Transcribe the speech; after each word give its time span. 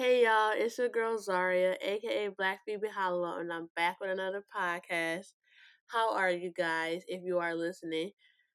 Hey 0.00 0.24
y'all, 0.24 0.52
it's 0.54 0.78
your 0.78 0.88
girl 0.88 1.18
Zarriah, 1.18 1.76
aka 1.82 2.28
Black 2.28 2.60
Phoebe 2.64 2.88
Halliwell, 2.88 3.36
and 3.36 3.52
I'm 3.52 3.68
back 3.76 3.98
with 4.00 4.08
another 4.08 4.42
podcast. 4.50 5.26
How 5.88 6.14
are 6.14 6.30
you 6.30 6.54
guys 6.56 7.02
if 7.06 7.22
you 7.22 7.36
are 7.36 7.54
listening? 7.54 8.12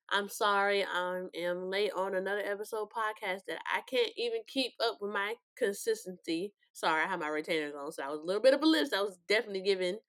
I'm 0.09 0.27
sorry 0.27 0.83
I 0.83 1.21
am 1.35 1.69
late 1.69 1.91
on 1.95 2.15
another 2.15 2.41
episode 2.43 2.87
podcast 2.87 3.41
that 3.47 3.59
I 3.71 3.81
can't 3.87 4.09
even 4.17 4.39
keep 4.47 4.71
up 4.83 4.97
with 4.99 5.13
my 5.13 5.35
consistency. 5.55 6.51
Sorry, 6.73 7.03
I 7.03 7.07
have 7.07 7.19
my 7.19 7.27
retainers 7.27 7.75
on, 7.79 7.91
so 7.91 8.01
I 8.01 8.09
was 8.09 8.21
a 8.21 8.25
little 8.25 8.41
bit 8.41 8.55
of 8.55 8.63
a 8.63 8.65
list. 8.65 8.95
I 8.95 9.03
was 9.03 9.19
definitely 9.29 9.61
giving. 9.61 9.99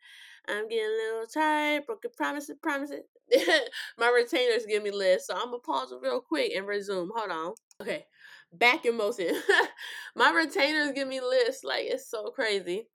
I'm 0.49 0.67
getting 0.71 0.87
a 0.87 1.13
little 1.13 1.27
tired, 1.27 1.85
broken 1.85 2.13
promises, 2.17 2.57
promises. 2.63 3.03
my 3.99 4.09
retainers 4.09 4.65
give 4.67 4.83
me 4.83 4.91
list, 4.91 5.27
so 5.27 5.35
I'm 5.35 5.51
gonna 5.51 5.59
pause 5.59 5.93
real 6.03 6.23
quick 6.23 6.53
and 6.57 6.67
resume. 6.67 7.11
Hold 7.15 7.31
on. 7.31 7.53
Okay 7.83 8.07
back 8.53 8.85
in 8.87 8.97
motion. 8.97 9.35
my 10.17 10.31
retainers 10.31 10.93
give 10.93 11.09
me 11.09 11.21
lists. 11.21 11.65
Like 11.65 11.85
it's 11.87 12.11
so 12.11 12.31
crazy. 12.31 12.89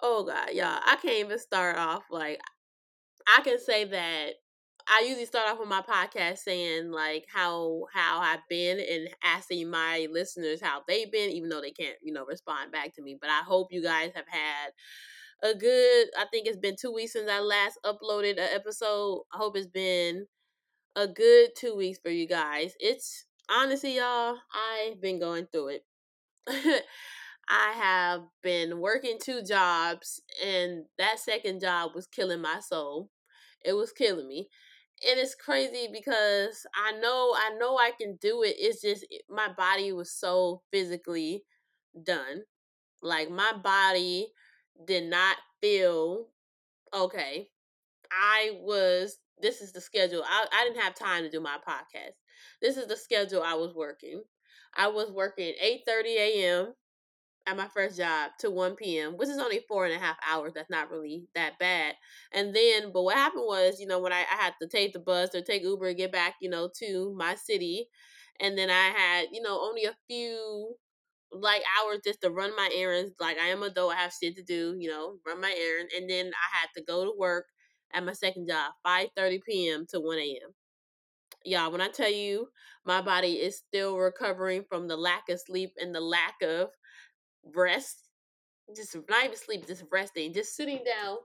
Oh 0.00 0.24
god, 0.24 0.50
y'all. 0.52 0.80
I 0.84 0.96
can't 1.00 1.26
even 1.26 1.38
start 1.38 1.76
off 1.76 2.04
like 2.10 2.40
I 3.26 3.40
can 3.42 3.58
say 3.58 3.84
that 3.84 4.34
I 4.86 5.00
usually 5.00 5.24
start 5.24 5.48
off 5.48 5.58
with 5.58 5.68
my 5.68 5.80
podcast 5.80 6.38
saying 6.38 6.90
like 6.90 7.26
how 7.32 7.84
how 7.92 8.20
I've 8.20 8.46
been 8.50 8.78
and 8.78 9.08
asking 9.22 9.70
my 9.70 10.06
listeners 10.10 10.60
how 10.60 10.82
they've 10.86 11.10
been, 11.10 11.30
even 11.30 11.48
though 11.48 11.60
they 11.62 11.70
can't, 11.70 11.96
you 12.02 12.12
know, 12.12 12.26
respond 12.26 12.70
back 12.70 12.94
to 12.96 13.02
me. 13.02 13.16
But 13.18 13.30
I 13.30 13.40
hope 13.40 13.68
you 13.70 13.82
guys 13.82 14.10
have 14.14 14.28
had 14.28 14.72
a 15.42 15.54
good 15.54 16.08
I 16.18 16.26
think 16.30 16.46
it's 16.46 16.58
been 16.58 16.76
two 16.80 16.92
weeks 16.92 17.14
since 17.14 17.30
I 17.30 17.40
last 17.40 17.78
uploaded 17.84 18.32
an 18.32 18.48
episode. 18.52 19.22
I 19.32 19.38
hope 19.38 19.56
it's 19.56 19.66
been 19.66 20.26
a 20.96 21.08
good 21.08 21.50
two 21.56 21.76
weeks 21.76 21.98
for 22.02 22.10
you 22.10 22.28
guys. 22.28 22.74
It's 22.78 23.26
honestly, 23.50 23.96
y'all, 23.96 24.36
I've 24.52 25.00
been 25.00 25.18
going 25.18 25.46
through 25.52 25.68
it. 25.68 25.84
I 27.48 27.72
have 27.76 28.22
been 28.42 28.80
working 28.80 29.18
two 29.22 29.42
jobs, 29.42 30.20
and 30.44 30.84
that 30.98 31.18
second 31.18 31.60
job 31.60 31.92
was 31.94 32.06
killing 32.06 32.40
my 32.40 32.60
soul. 32.60 33.10
It 33.64 33.74
was 33.74 33.92
killing 33.92 34.28
me. 34.28 34.48
And 35.06 35.18
it's 35.18 35.34
crazy 35.34 35.88
because 35.92 36.66
I 36.74 36.92
know 36.98 37.34
I 37.36 37.56
know 37.58 37.76
I 37.76 37.90
can 38.00 38.16
do 38.20 38.42
it. 38.42 38.56
It's 38.58 38.80
just 38.80 39.04
my 39.28 39.48
body 39.52 39.92
was 39.92 40.10
so 40.12 40.62
physically 40.72 41.44
done. 42.04 42.42
Like 43.02 43.30
my 43.30 43.52
body 43.62 44.28
did 44.86 45.04
not 45.10 45.36
feel 45.60 46.28
okay. 46.94 47.48
I 48.12 48.52
was 48.60 49.18
this 49.40 49.60
is 49.60 49.72
the 49.72 49.80
schedule. 49.80 50.22
I, 50.24 50.46
I 50.52 50.64
didn't 50.64 50.82
have 50.82 50.94
time 50.94 51.24
to 51.24 51.30
do 51.30 51.40
my 51.40 51.56
podcast. 51.66 52.14
This 52.64 52.78
is 52.78 52.86
the 52.86 52.96
schedule 52.96 53.42
I 53.44 53.54
was 53.56 53.74
working. 53.74 54.22
I 54.74 54.88
was 54.88 55.12
working 55.12 55.52
8.30 55.62 56.16
a.m. 56.16 56.74
at 57.46 57.58
my 57.58 57.68
first 57.68 57.98
job 57.98 58.30
to 58.40 58.50
1 58.50 58.74
p.m., 58.76 59.18
which 59.18 59.28
is 59.28 59.36
only 59.38 59.60
four 59.68 59.84
and 59.84 59.94
a 59.94 59.98
half 59.98 60.16
hours. 60.26 60.52
That's 60.54 60.70
not 60.70 60.90
really 60.90 61.28
that 61.34 61.58
bad. 61.58 61.94
And 62.32 62.56
then, 62.56 62.90
but 62.90 63.02
what 63.02 63.16
happened 63.16 63.44
was, 63.46 63.80
you 63.80 63.86
know, 63.86 64.00
when 64.00 64.14
I, 64.14 64.20
I 64.20 64.42
had 64.42 64.54
to 64.62 64.68
take 64.68 64.94
the 64.94 64.98
bus 64.98 65.34
or 65.34 65.42
take 65.42 65.62
Uber 65.62 65.88
and 65.88 65.98
get 65.98 66.10
back, 66.10 66.36
you 66.40 66.48
know, 66.48 66.70
to 66.78 67.14
my 67.18 67.34
city, 67.34 67.88
and 68.40 68.56
then 68.56 68.70
I 68.70 68.88
had, 68.96 69.26
you 69.30 69.42
know, 69.42 69.60
only 69.60 69.84
a 69.84 69.96
few 70.08 70.74
like 71.32 71.62
hours 71.80 72.00
just 72.04 72.22
to 72.22 72.30
run 72.30 72.56
my 72.56 72.70
errands. 72.74 73.12
Like 73.20 73.38
I 73.38 73.48
am 73.48 73.62
a 73.62 73.66
adult, 73.66 73.92
I 73.94 73.96
have 73.98 74.14
shit 74.14 74.36
to 74.36 74.42
do, 74.42 74.74
you 74.78 74.88
know, 74.88 75.18
run 75.26 75.40
my 75.40 75.54
errand, 75.54 75.90
and 75.94 76.08
then 76.08 76.28
I 76.28 76.58
had 76.60 76.68
to 76.76 76.82
go 76.84 77.04
to 77.04 77.12
work 77.18 77.46
at 77.92 78.04
my 78.04 78.14
second 78.14 78.48
job, 78.48 78.72
5:30 78.86 79.40
p.m. 79.46 79.86
to 79.90 80.00
1 80.00 80.18
a.m. 80.18 80.54
Y'all, 81.44 81.70
when 81.70 81.80
I 81.80 81.88
tell 81.88 82.10
you 82.10 82.48
my 82.84 83.02
body 83.02 83.34
is 83.34 83.58
still 83.58 83.96
recovering 83.98 84.64
from 84.68 84.88
the 84.88 84.96
lack 84.96 85.28
of 85.28 85.40
sleep 85.40 85.72
and 85.80 85.94
the 85.94 86.00
lack 86.00 86.36
of 86.42 86.70
rest, 87.54 88.08
just 88.74 88.96
not 89.08 89.24
even 89.24 89.36
sleep, 89.36 89.66
just 89.66 89.84
resting, 89.92 90.32
just 90.32 90.56
sitting 90.56 90.80
down 90.84 91.18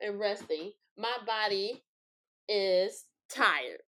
and 0.00 0.18
resting, 0.18 0.72
my 0.96 1.16
body 1.26 1.82
is 2.48 3.04
tired. 3.28 3.80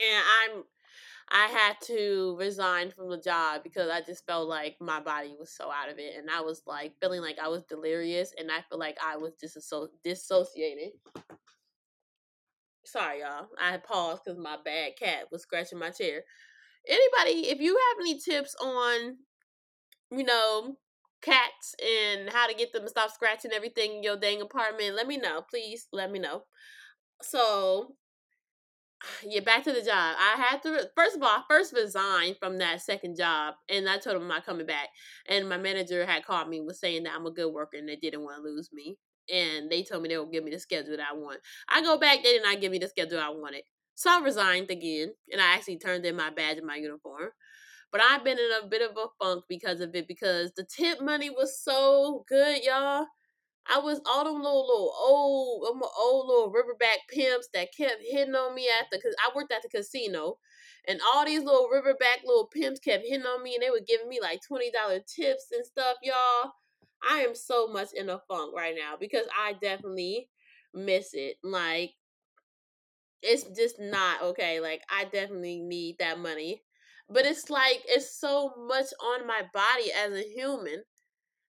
And 0.00 0.24
I'm 0.42 0.64
I 1.30 1.46
had 1.48 1.76
to 1.82 2.36
resign 2.38 2.90
from 2.90 3.10
the 3.10 3.18
job 3.18 3.62
because 3.62 3.90
I 3.90 4.00
just 4.00 4.24
felt 4.26 4.48
like 4.48 4.76
my 4.80 5.00
body 5.00 5.34
was 5.38 5.52
so 5.52 5.70
out 5.70 5.90
of 5.90 5.98
it. 5.98 6.16
And 6.16 6.30
I 6.30 6.40
was 6.40 6.62
like 6.66 6.94
feeling 7.00 7.20
like 7.20 7.38
I 7.38 7.48
was 7.48 7.64
delirious 7.64 8.32
and 8.38 8.50
I 8.50 8.62
feel 8.68 8.78
like 8.78 8.96
I 9.04 9.16
was 9.16 9.34
disasso- 9.42 9.88
dissociated. 10.02 10.92
Sorry, 12.90 13.20
y'all. 13.20 13.48
I 13.60 13.76
paused 13.76 14.22
because 14.24 14.38
my 14.38 14.56
bad 14.64 14.92
cat 14.98 15.26
was 15.30 15.42
scratching 15.42 15.78
my 15.78 15.90
chair. 15.90 16.22
Anybody, 16.88 17.48
if 17.50 17.60
you 17.60 17.76
have 17.76 18.00
any 18.00 18.18
tips 18.18 18.54
on, 18.62 19.16
you 20.10 20.24
know, 20.24 20.76
cats 21.20 21.74
and 21.82 22.30
how 22.30 22.46
to 22.46 22.54
get 22.54 22.72
them 22.72 22.84
to 22.84 22.88
stop 22.88 23.10
scratching 23.10 23.52
everything 23.52 23.96
in 23.96 24.02
your 24.02 24.16
dang 24.16 24.40
apartment, 24.40 24.96
let 24.96 25.06
me 25.06 25.18
know. 25.18 25.42
Please 25.50 25.86
let 25.92 26.10
me 26.10 26.18
know. 26.18 26.44
So 27.20 27.94
yeah, 29.22 29.40
back 29.40 29.64
to 29.64 29.72
the 29.72 29.82
job. 29.82 30.16
I 30.18 30.36
had 30.38 30.62
to 30.62 30.90
first 30.96 31.16
of 31.16 31.22
all, 31.22 31.44
first 31.48 31.74
resign 31.74 32.36
from 32.40 32.58
that 32.58 32.80
second 32.80 33.16
job, 33.16 33.54
and 33.68 33.88
I 33.88 33.98
told 33.98 34.16
them 34.16 34.22
I'm 34.22 34.28
not 34.28 34.46
coming 34.46 34.66
back. 34.66 34.88
And 35.28 35.48
my 35.48 35.58
manager 35.58 36.06
had 36.06 36.24
called 36.24 36.48
me, 36.48 36.60
was 36.60 36.80
saying 36.80 37.04
that 37.04 37.12
I'm 37.14 37.26
a 37.26 37.30
good 37.30 37.52
worker, 37.52 37.76
and 37.76 37.88
they 37.88 37.96
didn't 37.96 38.24
want 38.24 38.38
to 38.38 38.42
lose 38.42 38.70
me. 38.72 38.96
And 39.32 39.70
they 39.70 39.82
told 39.82 40.02
me 40.02 40.08
they 40.08 40.18
would 40.18 40.32
give 40.32 40.44
me 40.44 40.50
the 40.50 40.58
schedule 40.58 40.96
that 40.96 41.06
I 41.10 41.14
want. 41.14 41.40
I 41.68 41.82
go 41.82 41.98
back, 41.98 42.22
they 42.22 42.32
did 42.34 42.42
not 42.42 42.60
give 42.60 42.72
me 42.72 42.78
the 42.78 42.88
schedule 42.88 43.20
I 43.20 43.28
wanted, 43.30 43.62
so 43.94 44.10
I 44.10 44.20
resigned 44.22 44.70
again, 44.70 45.12
and 45.30 45.40
I 45.40 45.54
actually 45.54 45.78
turned 45.78 46.04
in 46.06 46.16
my 46.16 46.30
badge 46.30 46.58
and 46.58 46.66
my 46.66 46.76
uniform. 46.76 47.30
But 47.92 48.02
I've 48.02 48.24
been 48.24 48.38
in 48.38 48.50
a 48.62 48.66
bit 48.66 48.82
of 48.88 48.96
a 48.96 49.06
funk 49.22 49.44
because 49.48 49.80
of 49.80 49.94
it, 49.94 50.08
because 50.08 50.52
the 50.56 50.64
tip 50.64 51.00
money 51.00 51.30
was 51.30 51.58
so 51.62 52.24
good, 52.28 52.64
y'all. 52.64 53.06
I 53.66 53.78
was 53.78 54.00
all 54.06 54.24
them 54.24 54.42
little 54.42 54.66
little 54.66 54.94
old 54.98 55.66
them 55.68 55.82
old 55.98 56.26
little 56.26 56.52
riverback 56.52 57.06
pimps 57.08 57.48
that 57.54 57.74
kept 57.76 58.02
hitting 58.02 58.34
on 58.34 58.54
me 58.54 58.68
at 58.80 58.86
the 58.90 59.00
cause 59.00 59.14
I 59.18 59.30
worked 59.34 59.52
at 59.52 59.62
the 59.62 59.68
casino 59.68 60.38
and 60.86 61.00
all 61.12 61.24
these 61.24 61.42
little 61.42 61.68
riverback 61.72 62.24
little 62.24 62.46
pimps 62.46 62.80
kept 62.80 63.04
hitting 63.06 63.26
on 63.26 63.42
me 63.42 63.54
and 63.54 63.62
they 63.62 63.70
were 63.70 63.80
giving 63.86 64.08
me 64.08 64.20
like 64.20 64.40
twenty 64.46 64.70
dollar 64.70 65.00
tips 65.00 65.48
and 65.52 65.64
stuff, 65.66 65.96
y'all. 66.02 66.52
I 67.02 67.18
am 67.20 67.34
so 67.34 67.66
much 67.68 67.92
in 67.94 68.08
a 68.08 68.18
funk 68.28 68.54
right 68.54 68.74
now 68.76 68.96
because 68.98 69.26
I 69.36 69.54
definitely 69.54 70.30
miss 70.74 71.14
it. 71.14 71.36
Like 71.42 71.94
it's 73.22 73.44
just 73.56 73.78
not 73.80 74.22
okay. 74.22 74.60
Like 74.60 74.82
I 74.90 75.04
definitely 75.04 75.60
need 75.60 75.96
that 75.98 76.18
money. 76.18 76.62
But 77.10 77.24
it's 77.24 77.48
like 77.50 77.82
it's 77.86 78.18
so 78.18 78.52
much 78.56 78.86
on 79.02 79.26
my 79.26 79.42
body 79.52 79.90
as 79.92 80.12
a 80.12 80.22
human 80.28 80.82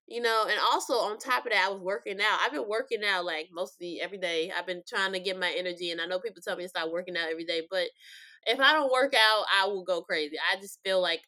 you 0.07 0.21
know, 0.21 0.47
and 0.49 0.59
also 0.71 0.93
on 0.95 1.17
top 1.19 1.45
of 1.45 1.51
that, 1.53 1.67
I 1.67 1.71
was 1.71 1.81
working 1.81 2.19
out. 2.21 2.39
I've 2.41 2.51
been 2.51 2.67
working 2.67 3.03
out 3.05 3.25
like 3.25 3.49
mostly 3.53 4.01
every 4.01 4.17
day. 4.19 4.51
I've 4.51 4.67
been 4.67 4.83
trying 4.87 5.13
to 5.13 5.19
get 5.19 5.39
my 5.39 5.53
energy, 5.57 5.91
and 5.91 6.01
I 6.01 6.07
know 6.07 6.19
people 6.19 6.41
tell 6.43 6.57
me 6.57 6.63
to 6.63 6.69
start 6.69 6.91
working 6.91 7.17
out 7.17 7.29
every 7.31 7.45
day, 7.45 7.63
but 7.71 7.87
if 8.45 8.59
I 8.59 8.73
don't 8.73 8.91
work 8.91 9.13
out, 9.15 9.45
I 9.55 9.67
will 9.67 9.83
go 9.83 10.01
crazy. 10.01 10.37
I 10.39 10.59
just 10.59 10.79
feel 10.83 11.01
like 11.01 11.21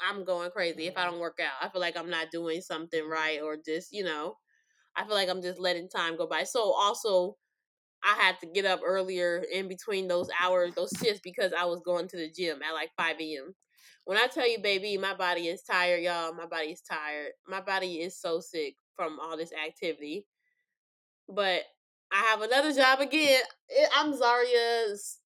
I'm 0.00 0.24
going 0.24 0.50
crazy 0.50 0.86
if 0.86 0.96
I 0.96 1.04
don't 1.04 1.20
work 1.20 1.38
out. 1.40 1.64
I 1.64 1.70
feel 1.70 1.80
like 1.80 1.96
I'm 1.96 2.10
not 2.10 2.30
doing 2.30 2.60
something 2.60 3.02
mm-hmm. 3.02 3.12
right, 3.12 3.40
or 3.42 3.56
just 3.56 3.92
you 3.92 4.04
know, 4.04 4.36
I 4.96 5.04
feel 5.04 5.14
like 5.14 5.28
I'm 5.28 5.42
just 5.42 5.60
letting 5.60 5.88
time 5.88 6.16
go 6.16 6.26
by. 6.26 6.44
So 6.44 6.72
also, 6.72 7.36
I 8.02 8.14
had 8.20 8.38
to 8.40 8.46
get 8.46 8.64
up 8.64 8.80
earlier 8.84 9.42
in 9.52 9.68
between 9.68 10.08
those 10.08 10.28
hours, 10.40 10.74
those 10.74 10.92
shifts, 11.02 11.20
because 11.22 11.52
I 11.52 11.64
was 11.64 11.80
going 11.84 12.08
to 12.08 12.16
the 12.16 12.30
gym 12.30 12.60
at 12.62 12.74
like 12.74 12.90
5 12.96 13.16
a.m. 13.20 13.54
When 14.04 14.18
I 14.18 14.26
tell 14.26 14.48
you, 14.48 14.58
baby, 14.58 14.98
my 14.98 15.14
body 15.14 15.48
is 15.48 15.62
tired, 15.62 16.02
y'all. 16.02 16.34
My 16.34 16.46
body 16.46 16.68
is 16.68 16.82
tired. 16.82 17.32
My 17.48 17.62
body 17.62 18.00
is 18.00 18.20
so 18.20 18.40
sick 18.40 18.74
from 18.96 19.18
all 19.18 19.36
this 19.36 19.52
activity. 19.52 20.26
But 21.26 21.62
I 22.12 22.16
have 22.28 22.42
another 22.42 22.72
job 22.72 23.00
again. 23.00 23.40
I'm 23.96 24.12
Zarriah's 24.12 25.18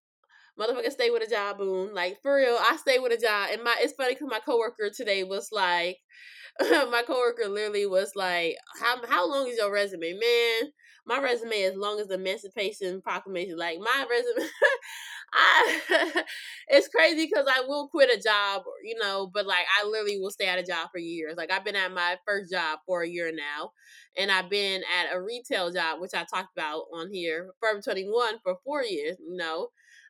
motherfucker 0.58 0.90
stay 0.90 1.10
with 1.10 1.22
a 1.26 1.30
job 1.30 1.58
boom. 1.58 1.94
Like 1.94 2.18
for 2.22 2.36
real, 2.36 2.58
I 2.60 2.76
stay 2.76 2.98
with 2.98 3.12
a 3.12 3.20
job. 3.20 3.50
And 3.52 3.62
my 3.64 3.76
it's 3.80 3.94
funny 3.94 4.14
because 4.14 4.28
my 4.30 4.40
coworker 4.40 4.90
today 4.94 5.24
was 5.24 5.50
like, 5.52 5.98
my 6.60 7.02
coworker 7.06 7.48
literally 7.48 7.86
was 7.86 8.12
like, 8.16 8.56
"How 8.80 8.96
how 9.06 9.30
long 9.30 9.48
is 9.48 9.58
your 9.58 9.72
resume, 9.72 10.12
man? 10.14 10.72
My 11.06 11.20
resume 11.20 11.62
as 11.62 11.76
long 11.76 12.00
as 12.00 12.08
the 12.08 12.14
Emancipation 12.14 13.00
Proclamation. 13.00 13.56
Like 13.56 13.78
my 13.78 14.06
resume, 14.10 14.48
I 15.32 16.24
it's 16.68 16.88
crazy 16.88 17.26
because 17.26 17.46
I 17.48 17.60
will 17.66 17.88
quit 17.88 18.10
a 18.10 18.20
job, 18.20 18.62
you 18.84 18.96
know, 18.98 19.30
but 19.32 19.46
like 19.46 19.66
I 19.80 19.86
literally 19.86 20.18
will 20.18 20.30
stay 20.30 20.46
at 20.46 20.58
a 20.58 20.62
job 20.62 20.88
for 20.92 20.98
years. 20.98 21.34
Like 21.36 21.50
I've 21.50 21.64
been 21.64 21.76
at 21.76 21.92
my 21.92 22.16
first 22.26 22.50
job 22.50 22.80
for 22.86 23.02
a 23.02 23.08
year 23.08 23.30
now, 23.34 23.72
and 24.16 24.30
I've 24.30 24.50
been 24.50 24.82
at 25.00 25.14
a 25.14 25.20
retail 25.22 25.70
job, 25.72 26.00
which 26.00 26.14
I 26.14 26.24
talked 26.24 26.56
about 26.56 26.84
on 26.94 27.12
here, 27.12 27.50
Forever 27.60 27.80
Twenty 27.82 28.04
One, 28.04 28.38
for 28.42 28.56
four 28.64 28.82
years. 28.84 29.16
You 29.20 29.36
know, 29.36 29.68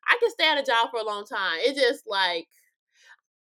I 0.09 0.17
can 0.21 0.31
stay 0.31 0.49
at 0.51 0.59
a 0.59 0.63
job 0.63 0.91
for 0.91 1.01
a 1.01 1.05
long 1.05 1.25
time. 1.27 1.59
It 1.61 1.77
just 1.77 2.05
like 2.07 2.47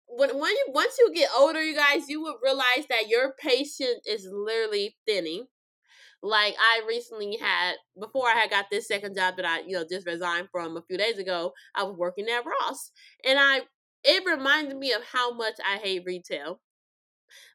when 0.08 0.30
when 0.38 0.50
you 0.50 0.66
once 0.68 0.96
you 0.98 1.12
get 1.14 1.30
older, 1.36 1.62
you 1.62 1.74
guys, 1.74 2.08
you 2.08 2.22
would 2.22 2.36
realize 2.42 2.86
that 2.88 3.08
your 3.08 3.34
patience 3.38 4.06
is 4.06 4.28
literally 4.30 4.96
thinning. 5.06 5.46
Like 6.22 6.54
I 6.60 6.82
recently 6.88 7.36
had 7.38 7.76
before 8.00 8.28
I 8.28 8.34
had 8.34 8.50
got 8.50 8.66
this 8.70 8.88
second 8.88 9.16
job 9.16 9.36
that 9.36 9.46
I, 9.46 9.60
you 9.60 9.72
know, 9.72 9.84
just 9.88 10.06
resigned 10.06 10.48
from 10.52 10.76
a 10.76 10.82
few 10.82 10.98
days 10.98 11.18
ago, 11.18 11.52
I 11.74 11.84
was 11.84 11.96
working 11.96 12.28
at 12.28 12.44
Ross. 12.46 12.92
And 13.24 13.38
I 13.38 13.62
it 14.04 14.24
reminded 14.26 14.76
me 14.78 14.92
of 14.92 15.02
how 15.04 15.32
much 15.34 15.54
I 15.66 15.78
hate 15.78 16.04
retail. 16.06 16.60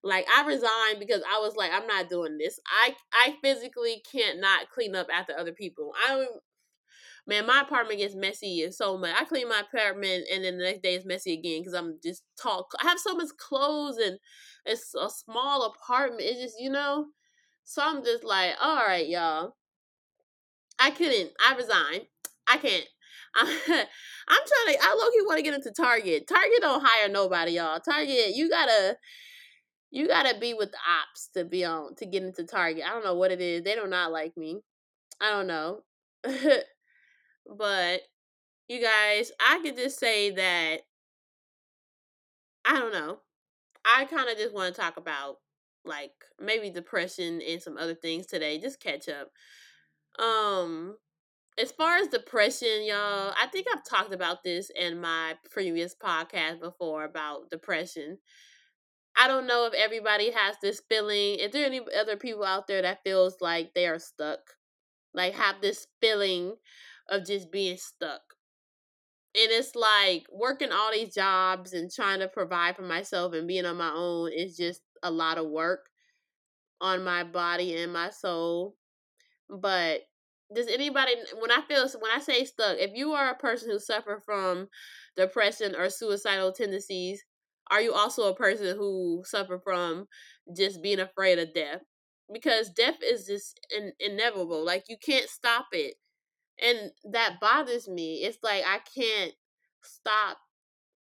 Like 0.04 0.25
I 0.36 0.45
resigned 0.45 1.00
because 1.00 1.21
I 1.30 1.39
was 1.39 1.56
like, 1.56 1.71
I'm 1.74 1.88
not 1.88 2.09
doing 2.09 2.38
this. 2.38 2.59
I 2.68 2.95
I 3.13 3.38
physically 3.44 4.04
can't 4.12 4.39
not 4.39 4.69
clean 4.69 4.95
up 4.95 5.07
after 5.13 5.38
other 5.38 5.54
people. 5.54 5.94
I 6.07 6.25
man, 7.31 7.48
my 7.48 7.62
apartment 7.62 8.00
gets 8.00 8.13
messy 8.13 8.69
so 8.72 8.98
much. 8.98 9.16
I 9.18 9.24
clean 9.24 9.48
my 9.48 9.62
apartment 9.62 10.25
and 10.31 10.44
then 10.44 10.57
the 10.57 10.66
next 10.66 10.83
day 10.83 10.95
it's 10.95 11.06
messy 11.06 11.33
again 11.33 11.62
because 11.62 11.74
I'm 11.74 11.98
just 12.04 12.24
tall. 12.39 12.68
I 12.83 12.89
have 12.89 13.00
so 13.00 13.16
much 13.16 13.30
clothes 13.38 13.98
and 13.98 14.19
it's 14.66 14.94
a 14.94 15.10
small 15.10 15.63
apartment. 15.63 16.24
It's 16.24 16.42
just 16.42 16.56
you 16.60 16.69
know, 16.69 17.07
so 17.63 17.81
I'm 17.83 18.04
just 18.04 18.25
like, 18.25 18.54
all 18.62 18.75
right, 18.75 19.07
y'all. 19.07 19.56
I 20.78 20.92
couldn't. 20.92 21.31
I 21.39 21.56
resigned. 21.56 22.07
I 22.48 22.57
can't. 22.57 22.86
I'm 23.36 23.48
trying 23.48 24.75
to. 24.75 24.78
I 24.81 24.95
low 25.00 25.10
key 25.12 25.25
want 25.25 25.38
to 25.38 25.44
get 25.44 25.54
into 25.54 25.72
Target. 25.72 26.28
Target 26.28 26.60
don't 26.60 26.83
hire 26.86 27.07
nobody, 27.07 27.54
y'all. 27.54 27.80
Target, 27.80 28.36
you 28.36 28.50
gotta, 28.50 28.98
you 29.89 30.07
gotta 30.07 30.38
be 30.38 30.54
with 30.54 30.72
the 30.72 30.78
ops 30.78 31.30
to 31.36 31.45
be 31.45 31.63
on 31.63 31.95
to 31.95 32.06
get 32.06 32.24
into 32.24 32.44
Target. 32.44 32.83
I 32.86 32.89
don't 32.89 33.06
know 33.06 33.16
what 33.16 33.31
it 33.31 33.39
is. 33.39 33.63
They 33.63 33.75
do 33.75 33.88
not 33.88 34.12
like 34.12 34.36
me. 34.36 34.60
I 35.22 35.30
don't 35.30 35.48
know. 35.48 35.83
but 37.46 38.02
you 38.68 38.82
guys, 38.82 39.32
I 39.40 39.60
could 39.62 39.76
just 39.76 40.00
say 40.00 40.32
that 40.32 40.78
I 42.66 42.80
don't 42.80 42.94
know. 42.94 43.20
I 43.86 44.06
kind 44.06 44.30
of 44.30 44.38
just 44.38 44.54
want 44.54 44.74
to 44.74 44.80
talk 44.80 44.98
about 44.98 45.38
like 45.84 46.12
maybe 46.40 46.70
depression 46.70 47.42
and 47.42 47.62
some 47.62 47.78
other 47.78 47.96
things 47.96 48.28
today. 48.28 48.60
Just 48.60 48.80
catch 48.80 49.10
up. 49.10 49.30
Um, 50.24 50.96
as 51.58 51.72
far 51.72 51.98
as 51.98 52.08
depression, 52.08 52.86
y'all, 52.86 53.34
I 53.40 53.48
think 53.52 53.68
I've 53.72 53.84
talked 53.84 54.14
about 54.14 54.44
this 54.44 54.70
in 54.76 55.02
my 55.02 55.36
previous 55.50 55.96
podcast 55.96 56.60
before 56.60 57.04
about 57.04 57.50
depression. 57.50 58.20
I 59.18 59.28
don't 59.28 59.48
know 59.48 59.66
if 59.66 59.74
everybody 59.74 60.32
has 60.32 60.56
this 60.62 60.82
feeling. 60.88 61.40
Is 61.40 61.52
there 61.52 61.66
any 61.66 61.82
other 62.00 62.16
people 62.16 62.46
out 62.46 62.68
there 62.68 62.82
that 62.82 63.04
feels 63.04 63.38
like 63.42 63.74
they 63.74 63.88
are 63.88 64.00
stuck? 64.00 64.40
Like 65.14 65.34
have 65.34 65.62
this 65.62 65.88
feeling 66.00 66.56
of 67.12 67.25
just 67.28 67.52
being 67.52 67.78
stuck. 67.78 68.22
And 69.34 69.50
it's 69.52 69.75
like 69.75 70.25
working 70.31 70.72
all 70.72 70.92
these 70.92 71.13
jobs 71.13 71.74
and 71.74 71.92
trying 71.92 72.19
to 72.19 72.28
provide 72.28 72.75
for 72.75 72.81
myself 72.81 73.34
and 73.34 73.48
being 73.48 73.66
on 73.66 73.78
my 73.78 73.92
own 73.94 74.31
is 74.34 74.58
just 74.58 74.81
a 75.04 75.12
lot 75.12 75.38
of 75.38 75.48
work 75.50 75.88
on 76.81 77.04
my 77.04 77.24
body 77.24 77.78
and 77.78 77.94
my 77.94 78.10
soul. 78.10 78.75
But 79.50 80.02
does 80.54 80.68
anybody 80.68 81.13
when 81.40 81.52
I 81.52 81.62
feel 81.62 81.88
when 82.00 82.12
I 82.13 82.19
say 82.19 82.44
stuck, 82.46 82.78
if 82.78 82.92
you 82.94 83.14
are 83.14 83.31
a 83.31 83.36
person 83.38 83.69
who 83.72 83.80
suffer 83.80 84.22
from 84.25 84.68
depression 85.16 85.75
or 85.75 85.90
suicidal 85.90 86.52
tendencies, 86.52 87.24
are 87.69 87.81
you 87.81 87.94
also 87.94 88.30
a 88.30 88.36
person 88.36 88.75
who 88.78 89.24
suffer 89.25 89.60
from 89.64 90.07
just 90.56 90.81
being 90.81 91.00
afraid 91.00 91.40
of 91.40 91.54
death? 91.54 91.81
Because 92.34 92.69
death 92.69 92.98
is 93.04 93.25
just 93.28 93.60
in, 93.75 93.94
inevitable. 94.00 94.66
Like 94.66 94.86
you 94.90 94.98
can't 95.04 95.30
stop 95.30 95.68
it. 95.72 95.96
And 96.62 96.92
that 97.12 97.40
bothers 97.42 97.88
me. 97.88 98.24
It's 98.24 98.38
like 98.44 98.63
I 98.66 98.80
can't 98.80 99.34
stop 99.84 100.38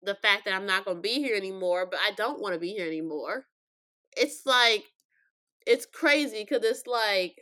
the 0.03 0.15
fact 0.15 0.45
that 0.45 0.55
I'm 0.55 0.67
not 0.67 0.85
going 0.85 0.99
to 0.99 1.03
be 1.03 1.21
here 1.21 1.37
anymore, 1.37 1.87
but 1.91 2.01
I 2.05 2.11
don't 2.13 2.41
want 2.41 2.55
to 2.55 2.61
be 2.61 2.73
here 2.73 2.87
anymore. 2.87 3.47
It's 4.17 4.45
like 4.45 4.85
it's 5.67 5.87
crazy 5.87 6.45
cuz 6.45 6.63
it's 6.63 6.87
like 6.87 7.37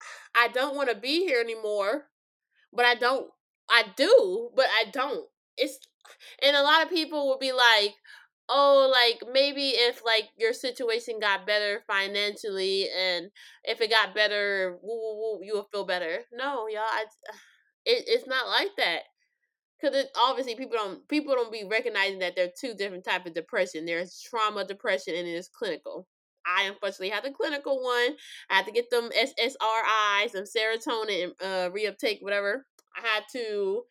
I 0.34 0.48
don't 0.48 0.76
want 0.76 0.88
to 0.90 0.94
be 0.94 1.26
here 1.26 1.40
anymore, 1.40 2.08
but 2.72 2.84
I 2.84 2.94
don't. 2.94 3.30
I 3.70 3.84
do, 3.96 4.50
but 4.56 4.66
I 4.66 4.90
don't. 4.90 5.28
It's 5.56 5.78
and 6.42 6.56
a 6.56 6.62
lot 6.62 6.82
of 6.82 6.90
people 6.90 7.26
will 7.26 7.38
be 7.38 7.52
like, 7.52 7.94
"Oh, 8.48 8.90
like 8.92 9.22
maybe 9.32 9.70
if 9.70 10.04
like 10.04 10.30
your 10.38 10.52
situation 10.52 11.20
got 11.20 11.46
better 11.46 11.82
financially, 11.86 12.88
and 12.96 13.30
if 13.64 13.80
it 13.80 13.90
got 13.90 14.14
better, 14.14 14.78
woo, 14.82 14.96
woo, 14.96 15.38
woo, 15.38 15.44
you 15.44 15.54
will 15.54 15.68
feel 15.72 15.84
better." 15.84 16.20
No, 16.32 16.66
y'all, 16.68 16.82
I, 16.82 17.04
it, 17.84 18.04
it's 18.06 18.26
not 18.26 18.48
like 18.48 18.70
that. 18.76 19.02
Cause 19.80 19.94
it 19.94 20.10
obviously 20.16 20.56
people 20.56 20.76
don't 20.76 21.08
people 21.08 21.34
don't 21.34 21.52
be 21.52 21.64
recognizing 21.64 22.18
that 22.18 22.34
there 22.34 22.46
are 22.46 22.52
two 22.60 22.74
different 22.74 23.04
type 23.04 23.26
of 23.26 23.34
depression. 23.34 23.86
There's 23.86 24.20
trauma 24.20 24.64
depression 24.64 25.14
and 25.14 25.26
there's 25.26 25.48
clinical. 25.48 26.08
I 26.44 26.64
unfortunately 26.64 27.10
had 27.10 27.22
the 27.24 27.30
clinical 27.30 27.82
one. 27.82 28.16
I 28.50 28.56
had 28.56 28.66
to 28.66 28.72
get 28.72 28.90
them 28.90 29.10
SSRIs, 29.16 30.30
some 30.32 30.44
serotonin, 30.44 31.30
uh, 31.40 31.70
reuptake, 31.70 32.22
whatever. 32.22 32.66
I 32.96 33.06
had 33.06 33.24
to. 33.32 33.82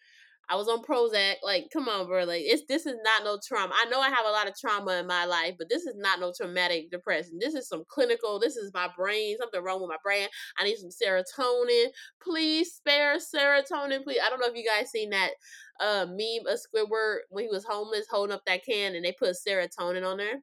I 0.49 0.55
was 0.55 0.69
on 0.69 0.81
Prozac. 0.81 1.35
Like, 1.43 1.67
come 1.73 1.89
on, 1.89 2.07
bro. 2.07 2.23
Like, 2.23 2.43
it's 2.43 2.63
this 2.67 2.85
is 2.85 2.95
not 3.03 3.23
no 3.23 3.37
trauma. 3.45 3.73
I 3.75 3.89
know 3.89 3.99
I 3.99 4.09
have 4.09 4.25
a 4.25 4.31
lot 4.31 4.47
of 4.47 4.57
trauma 4.57 4.99
in 4.99 5.07
my 5.07 5.25
life, 5.25 5.55
but 5.57 5.69
this 5.69 5.83
is 5.83 5.95
not 5.97 6.19
no 6.19 6.31
traumatic 6.35 6.89
depression. 6.89 7.37
This 7.39 7.53
is 7.53 7.67
some 7.67 7.83
clinical. 7.89 8.39
This 8.39 8.55
is 8.55 8.71
my 8.73 8.87
brain. 8.95 9.35
Something 9.37 9.61
wrong 9.61 9.81
with 9.81 9.89
my 9.89 9.97
brain. 10.03 10.27
I 10.57 10.63
need 10.63 10.77
some 10.77 10.89
serotonin. 10.89 11.87
Please 12.21 12.73
spare 12.73 13.17
serotonin, 13.17 14.03
please. 14.03 14.19
I 14.25 14.29
don't 14.29 14.39
know 14.39 14.47
if 14.47 14.55
you 14.55 14.65
guys 14.65 14.89
seen 14.89 15.09
that 15.09 15.31
uh 15.79 16.05
meme 16.07 16.47
of 16.47 16.59
Squidward 16.59 17.17
when 17.29 17.43
he 17.43 17.49
was 17.49 17.65
homeless, 17.65 18.07
holding 18.09 18.33
up 18.33 18.43
that 18.47 18.65
can, 18.65 18.95
and 18.95 19.03
they 19.03 19.11
put 19.11 19.35
serotonin 19.35 20.05
on 20.05 20.17
there. 20.17 20.41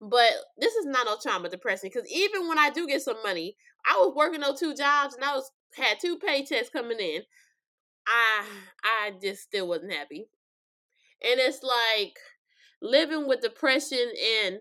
But 0.00 0.32
this 0.58 0.74
is 0.74 0.86
not 0.86 1.06
no 1.06 1.16
trauma 1.22 1.48
depression 1.48 1.90
because 1.92 2.10
even 2.10 2.48
when 2.48 2.58
I 2.58 2.70
do 2.70 2.88
get 2.88 3.02
some 3.02 3.22
money, 3.22 3.56
I 3.86 3.98
was 3.98 4.14
working 4.16 4.42
on 4.42 4.56
two 4.56 4.74
jobs 4.74 5.14
and 5.14 5.22
I 5.22 5.34
was 5.36 5.50
had 5.76 5.98
two 6.00 6.18
paychecks 6.18 6.72
coming 6.72 6.98
in. 6.98 7.22
I 8.06 8.44
I 8.84 9.12
just 9.20 9.42
still 9.42 9.68
wasn't 9.68 9.92
happy. 9.92 10.28
And 11.22 11.40
it's 11.40 11.62
like 11.62 12.18
living 12.82 13.26
with 13.28 13.42
depression 13.42 14.12
and 14.44 14.60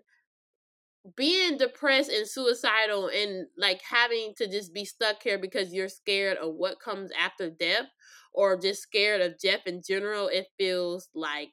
being 1.15 1.57
depressed 1.57 2.11
and 2.11 2.27
suicidal 2.27 3.07
and 3.07 3.47
like 3.57 3.81
having 3.81 4.33
to 4.37 4.47
just 4.47 4.73
be 4.73 4.85
stuck 4.85 5.23
here 5.23 5.37
because 5.39 5.73
you're 5.73 5.89
scared 5.89 6.37
of 6.37 6.53
what 6.55 6.79
comes 6.79 7.11
after 7.19 7.49
death 7.49 7.87
or 8.33 8.57
just 8.57 8.81
scared 8.83 9.21
of 9.21 9.39
Jeff 9.39 9.65
in 9.65 9.81
general, 9.85 10.27
it 10.27 10.47
feels 10.57 11.09
like 11.15 11.51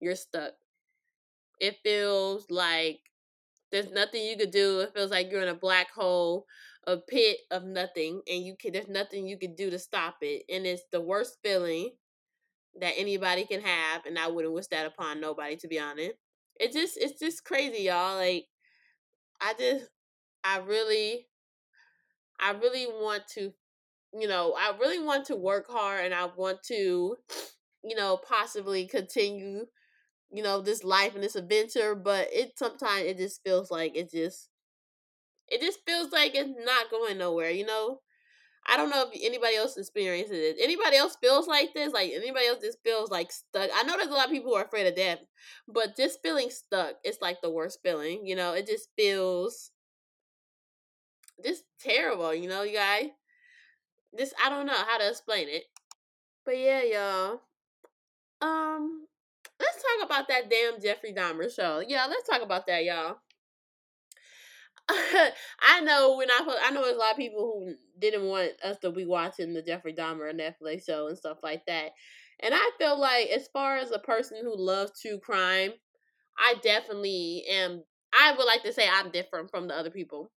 you're 0.00 0.14
stuck. 0.14 0.52
It 1.60 1.78
feels 1.82 2.48
like 2.50 3.00
there's 3.72 3.90
nothing 3.92 4.24
you 4.24 4.36
could 4.36 4.50
do. 4.52 4.80
It 4.80 4.94
feels 4.94 5.10
like 5.10 5.30
you're 5.30 5.42
in 5.42 5.48
a 5.48 5.54
black 5.54 5.90
hole, 5.92 6.46
a 6.86 6.98
pit 6.98 7.38
of 7.50 7.64
nothing, 7.64 8.22
and 8.28 8.44
you 8.44 8.56
can 8.56 8.72
there's 8.72 8.88
nothing 8.88 9.26
you 9.26 9.38
can 9.38 9.54
do 9.54 9.70
to 9.70 9.78
stop 9.78 10.16
it. 10.22 10.44
And 10.48 10.66
it's 10.66 10.82
the 10.92 11.00
worst 11.00 11.38
feeling 11.42 11.92
that 12.80 12.94
anybody 12.96 13.44
can 13.46 13.60
have, 13.62 14.06
and 14.06 14.18
I 14.18 14.28
wouldn't 14.28 14.54
wish 14.54 14.66
that 14.68 14.86
upon 14.86 15.20
nobody 15.20 15.56
to 15.56 15.68
be 15.68 15.78
honest. 15.80 16.14
It 16.60 16.72
just 16.72 16.96
it's 16.98 17.18
just 17.20 17.44
crazy, 17.44 17.84
y'all. 17.84 18.16
Like 18.16 18.46
I 19.40 19.54
just 19.58 19.86
I 20.44 20.58
really 20.58 21.28
I 22.40 22.50
really 22.52 22.86
want 22.86 23.26
to 23.34 23.52
you 24.18 24.28
know, 24.28 24.54
I 24.58 24.76
really 24.78 25.00
want 25.00 25.26
to 25.26 25.36
work 25.36 25.66
hard 25.70 26.04
and 26.04 26.14
I 26.14 26.26
want 26.26 26.62
to, 26.64 27.16
you 27.84 27.96
know, 27.96 28.16
possibly 28.18 28.86
continue 28.86 29.66
you 30.32 30.42
know, 30.42 30.60
this 30.60 30.84
life 30.84 31.14
and 31.14 31.24
this 31.24 31.36
adventure, 31.36 31.94
but 31.94 32.28
it 32.32 32.58
sometimes 32.58 33.04
it 33.04 33.18
just 33.18 33.42
feels 33.44 33.70
like 33.70 33.96
it 33.96 34.10
just 34.10 34.50
it 35.54 35.60
just 35.60 35.80
feels 35.86 36.10
like 36.10 36.34
it's 36.34 36.50
not 36.64 36.90
going 36.90 37.18
nowhere, 37.18 37.50
you 37.50 37.64
know? 37.64 38.00
I 38.66 38.76
don't 38.76 38.90
know 38.90 39.04
if 39.06 39.20
anybody 39.22 39.56
else 39.56 39.76
experiences 39.76 40.36
it. 40.36 40.56
Anybody 40.60 40.96
else 40.96 41.16
feels 41.20 41.46
like 41.46 41.74
this? 41.74 41.92
Like 41.92 42.10
anybody 42.12 42.46
else 42.46 42.60
just 42.62 42.78
feels 42.82 43.10
like 43.10 43.30
stuck. 43.30 43.70
I 43.74 43.82
know 43.82 43.96
there's 43.96 44.08
a 44.08 44.14
lot 44.14 44.26
of 44.26 44.32
people 44.32 44.50
who 44.50 44.56
are 44.56 44.64
afraid 44.64 44.86
of 44.86 44.96
death, 44.96 45.18
but 45.68 45.96
just 45.96 46.22
feeling 46.22 46.50
stuck 46.50 46.94
is 47.04 47.18
like 47.20 47.40
the 47.42 47.50
worst 47.50 47.80
feeling. 47.82 48.26
You 48.26 48.36
know, 48.36 48.54
it 48.54 48.66
just 48.66 48.88
feels 48.96 49.70
just 51.44 51.64
terrible, 51.78 52.34
you 52.34 52.48
know, 52.48 52.62
you 52.62 52.74
guys. 52.74 53.08
Just 54.18 54.34
I 54.44 54.48
don't 54.48 54.66
know 54.66 54.72
how 54.72 54.98
to 54.98 55.08
explain 55.08 55.48
it. 55.48 55.64
But 56.46 56.58
yeah, 56.58 56.82
y'all. 56.82 57.40
Um 58.40 59.06
let's 59.60 59.76
talk 59.76 60.06
about 60.06 60.28
that 60.28 60.48
damn 60.50 60.80
Jeffrey 60.80 61.12
Dahmer 61.12 61.54
show. 61.54 61.82
Yeah, 61.86 62.06
let's 62.08 62.28
talk 62.28 62.42
about 62.42 62.66
that, 62.66 62.84
y'all. 62.84 63.18
I 65.60 65.80
know 65.82 66.16
we're 66.16 66.26
not. 66.26 66.46
I 66.62 66.70
know 66.70 66.82
there's 66.82 66.96
a 66.96 66.98
lot 66.98 67.12
of 67.12 67.16
people 67.16 67.40
who 67.64 67.74
didn't 67.98 68.26
want 68.26 68.52
us 68.62 68.76
to 68.80 68.90
be 68.90 69.06
watching 69.06 69.54
the 69.54 69.62
Jeffrey 69.62 69.94
Dahmer 69.94 70.32
Netflix 70.34 70.84
show 70.86 71.08
and 71.08 71.16
stuff 71.16 71.38
like 71.42 71.64
that. 71.66 71.92
And 72.40 72.52
I 72.54 72.70
feel 72.78 72.98
like, 72.98 73.28
as 73.28 73.48
far 73.52 73.76
as 73.76 73.90
a 73.92 73.98
person 73.98 74.38
who 74.42 74.54
loves 74.56 75.00
true 75.00 75.18
crime, 75.18 75.72
I 76.38 76.54
definitely 76.62 77.44
am. 77.50 77.84
I 78.14 78.32
would 78.36 78.46
like 78.46 78.62
to 78.64 78.72
say 78.72 78.88
I'm 78.90 79.10
different 79.10 79.50
from 79.50 79.68
the 79.68 79.74
other 79.74 79.90
people, 79.90 80.30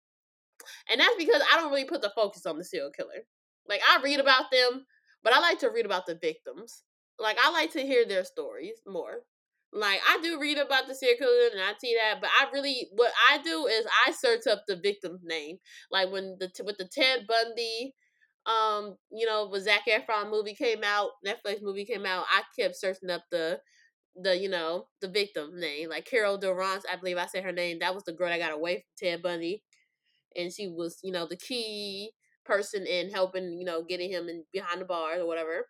and 0.90 1.00
that's 1.00 1.16
because 1.18 1.42
I 1.52 1.58
don't 1.58 1.72
really 1.72 1.86
put 1.86 2.02
the 2.02 2.12
focus 2.16 2.46
on 2.46 2.58
the 2.58 2.64
serial 2.64 2.92
killer. 2.92 3.26
Like 3.68 3.82
I 3.90 4.02
read 4.02 4.20
about 4.20 4.52
them, 4.52 4.86
but 5.24 5.34
I 5.34 5.40
like 5.40 5.60
to 5.60 5.70
read 5.70 5.86
about 5.86 6.06
the 6.06 6.16
victims 6.16 6.84
like 7.20 7.38
I 7.44 7.50
like 7.52 7.72
to 7.74 7.82
hear 7.82 8.06
their 8.06 8.24
stories 8.24 8.80
more. 8.86 9.22
Like 9.74 10.00
I 10.08 10.20
do 10.22 10.40
read 10.40 10.58
about 10.58 10.88
the 10.88 10.96
serial 10.96 11.18
killer 11.20 11.50
and 11.52 11.62
I 11.62 11.74
see 11.80 11.96
that, 12.02 12.22
but 12.22 12.30
I 12.40 12.50
really 12.54 12.88
what 12.96 13.12
I 13.30 13.38
do 13.40 13.68
is 13.68 13.86
I 14.08 14.12
search 14.12 14.48
up 14.48 14.64
the 14.68 14.78
victim's 14.78 15.22
name. 15.24 15.58
Like 15.92 16.12
when 16.12 16.38
the 16.40 16.50
with 16.66 16.78
the 16.78 16.88
Ted 16.88 17.28
Bundy, 17.28 17.94
um, 18.46 18.96
you 19.12 19.26
know, 19.26 19.48
when 19.50 19.62
Zac 19.62 19.82
Efron 19.88 20.30
movie 20.32 20.56
came 20.56 20.84
out, 20.84 21.12
Netflix 21.26 21.62
movie 21.62 21.86
came 21.86 22.06
out, 22.06 22.26
I 22.32 22.44
kept 22.60 22.76
searching 22.78 23.10
up 23.10 23.24
the 23.32 23.60
the 24.22 24.38
you 24.38 24.50
know 24.50 24.88
the 25.02 25.10
victim 25.10 25.60
name, 25.60 25.90
like 25.90 26.06
Carol 26.06 26.40
DaRonch. 26.40 26.84
I 26.92 26.98
believe 26.98 27.18
I 27.18 27.28
said 27.28 27.44
her 27.44 27.52
name. 27.52 27.80
That 27.80 27.96
was 27.96 28.04
the 28.04 28.14
girl 28.14 28.30
that 28.30 28.40
got 28.40 28.54
away 28.54 28.76
from 28.78 29.08
Ted 29.10 29.22
Bundy, 29.24 29.64
and 30.36 30.52
she 30.54 30.68
was 30.68 31.00
you 31.04 31.12
know 31.12 31.28
the 31.28 31.38
key 31.38 32.12
person 32.46 32.86
in 32.88 33.10
helping 33.12 33.60
you 33.60 33.66
know 33.66 33.84
getting 33.84 34.12
him 34.12 34.30
in 34.30 34.44
behind 34.54 34.82
the 34.82 34.86
bars 34.86 35.20
or 35.22 35.28
whatever. 35.28 35.68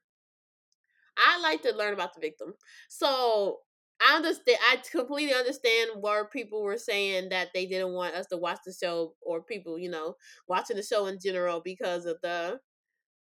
I 1.18 1.40
like 1.40 1.62
to 1.64 1.72
learn 1.76 1.94
about 1.94 2.14
the 2.14 2.22
victim, 2.22 2.54
so 2.90 3.60
I 4.00 4.16
understand. 4.16 4.60
I 4.70 4.78
completely 4.92 5.34
understand 5.34 5.92
where 6.02 6.26
people 6.26 6.62
were 6.64 6.78
saying 6.78 7.30
that 7.30 7.50
they 7.54 7.66
didn't 7.66 7.94
want 7.94 8.16
us 8.16 8.28
to 8.28 8.38
watch 8.38 8.60
the 8.66 8.74
show, 8.74 9.14
or 9.22 9.42
people, 9.42 9.80
you 9.80 9.90
know, 9.90 10.16
watching 10.48 10.76
the 10.78 10.84
show 10.84 11.08
in 11.08 11.20
general 11.20 11.62
because 11.64 12.06
of 12.06 12.18
the, 12.22 12.60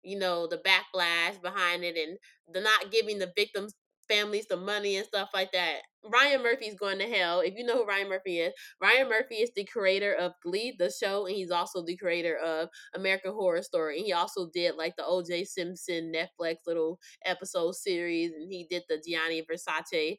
you 0.03 0.19
know, 0.19 0.47
the 0.49 0.59
backlash 0.59 1.41
behind 1.43 1.85
it 1.85 1.97
and 1.97 2.19
the 2.55 2.61
not 2.61 2.91
giving 2.93 3.19
the 3.19 3.33
victims' 3.37 3.75
families 4.09 4.47
the 4.49 4.57
money 4.57 4.97
and 4.97 5.07
stuff 5.07 5.31
like 5.35 5.53
that. 5.53 5.79
Ryan 6.05 6.43
Murphy's 6.43 6.75
going 6.75 6.99
to 6.99 7.07
hell. 7.09 7.41
If 7.41 7.55
you 7.57 7.65
know 7.65 7.79
who 7.79 7.87
Ryan 7.87 8.09
Murphy 8.09 8.41
is, 8.41 8.53
Ryan 8.81 9.09
Murphy 9.09 9.37
is 9.37 9.51
the 9.57 9.65
creator 9.65 10.15
of 10.15 10.33
Glee, 10.43 10.75
the 10.79 10.91
show, 10.91 11.27
and 11.27 11.37
he's 11.37 11.51
also 11.53 11.85
the 11.85 11.97
creator 11.97 12.37
of 12.39 12.69
American 12.95 13.33
Horror 13.33 13.63
Story. 13.63 13.99
And 13.99 14.07
he 14.07 14.13
also 14.13 14.51
did 14.53 14.77
like 14.77 14.97
the 14.97 15.07
O.J. 15.07 15.45
Simpson 15.45 16.13
Netflix 16.15 16.57
little 16.67 16.99
episode 17.25 17.77
series, 17.77 18.33
and 18.33 18.51
he 18.51 18.67
did 18.69 18.83
the 18.89 19.03
Gianni 19.07 19.43
Versace 19.43 20.19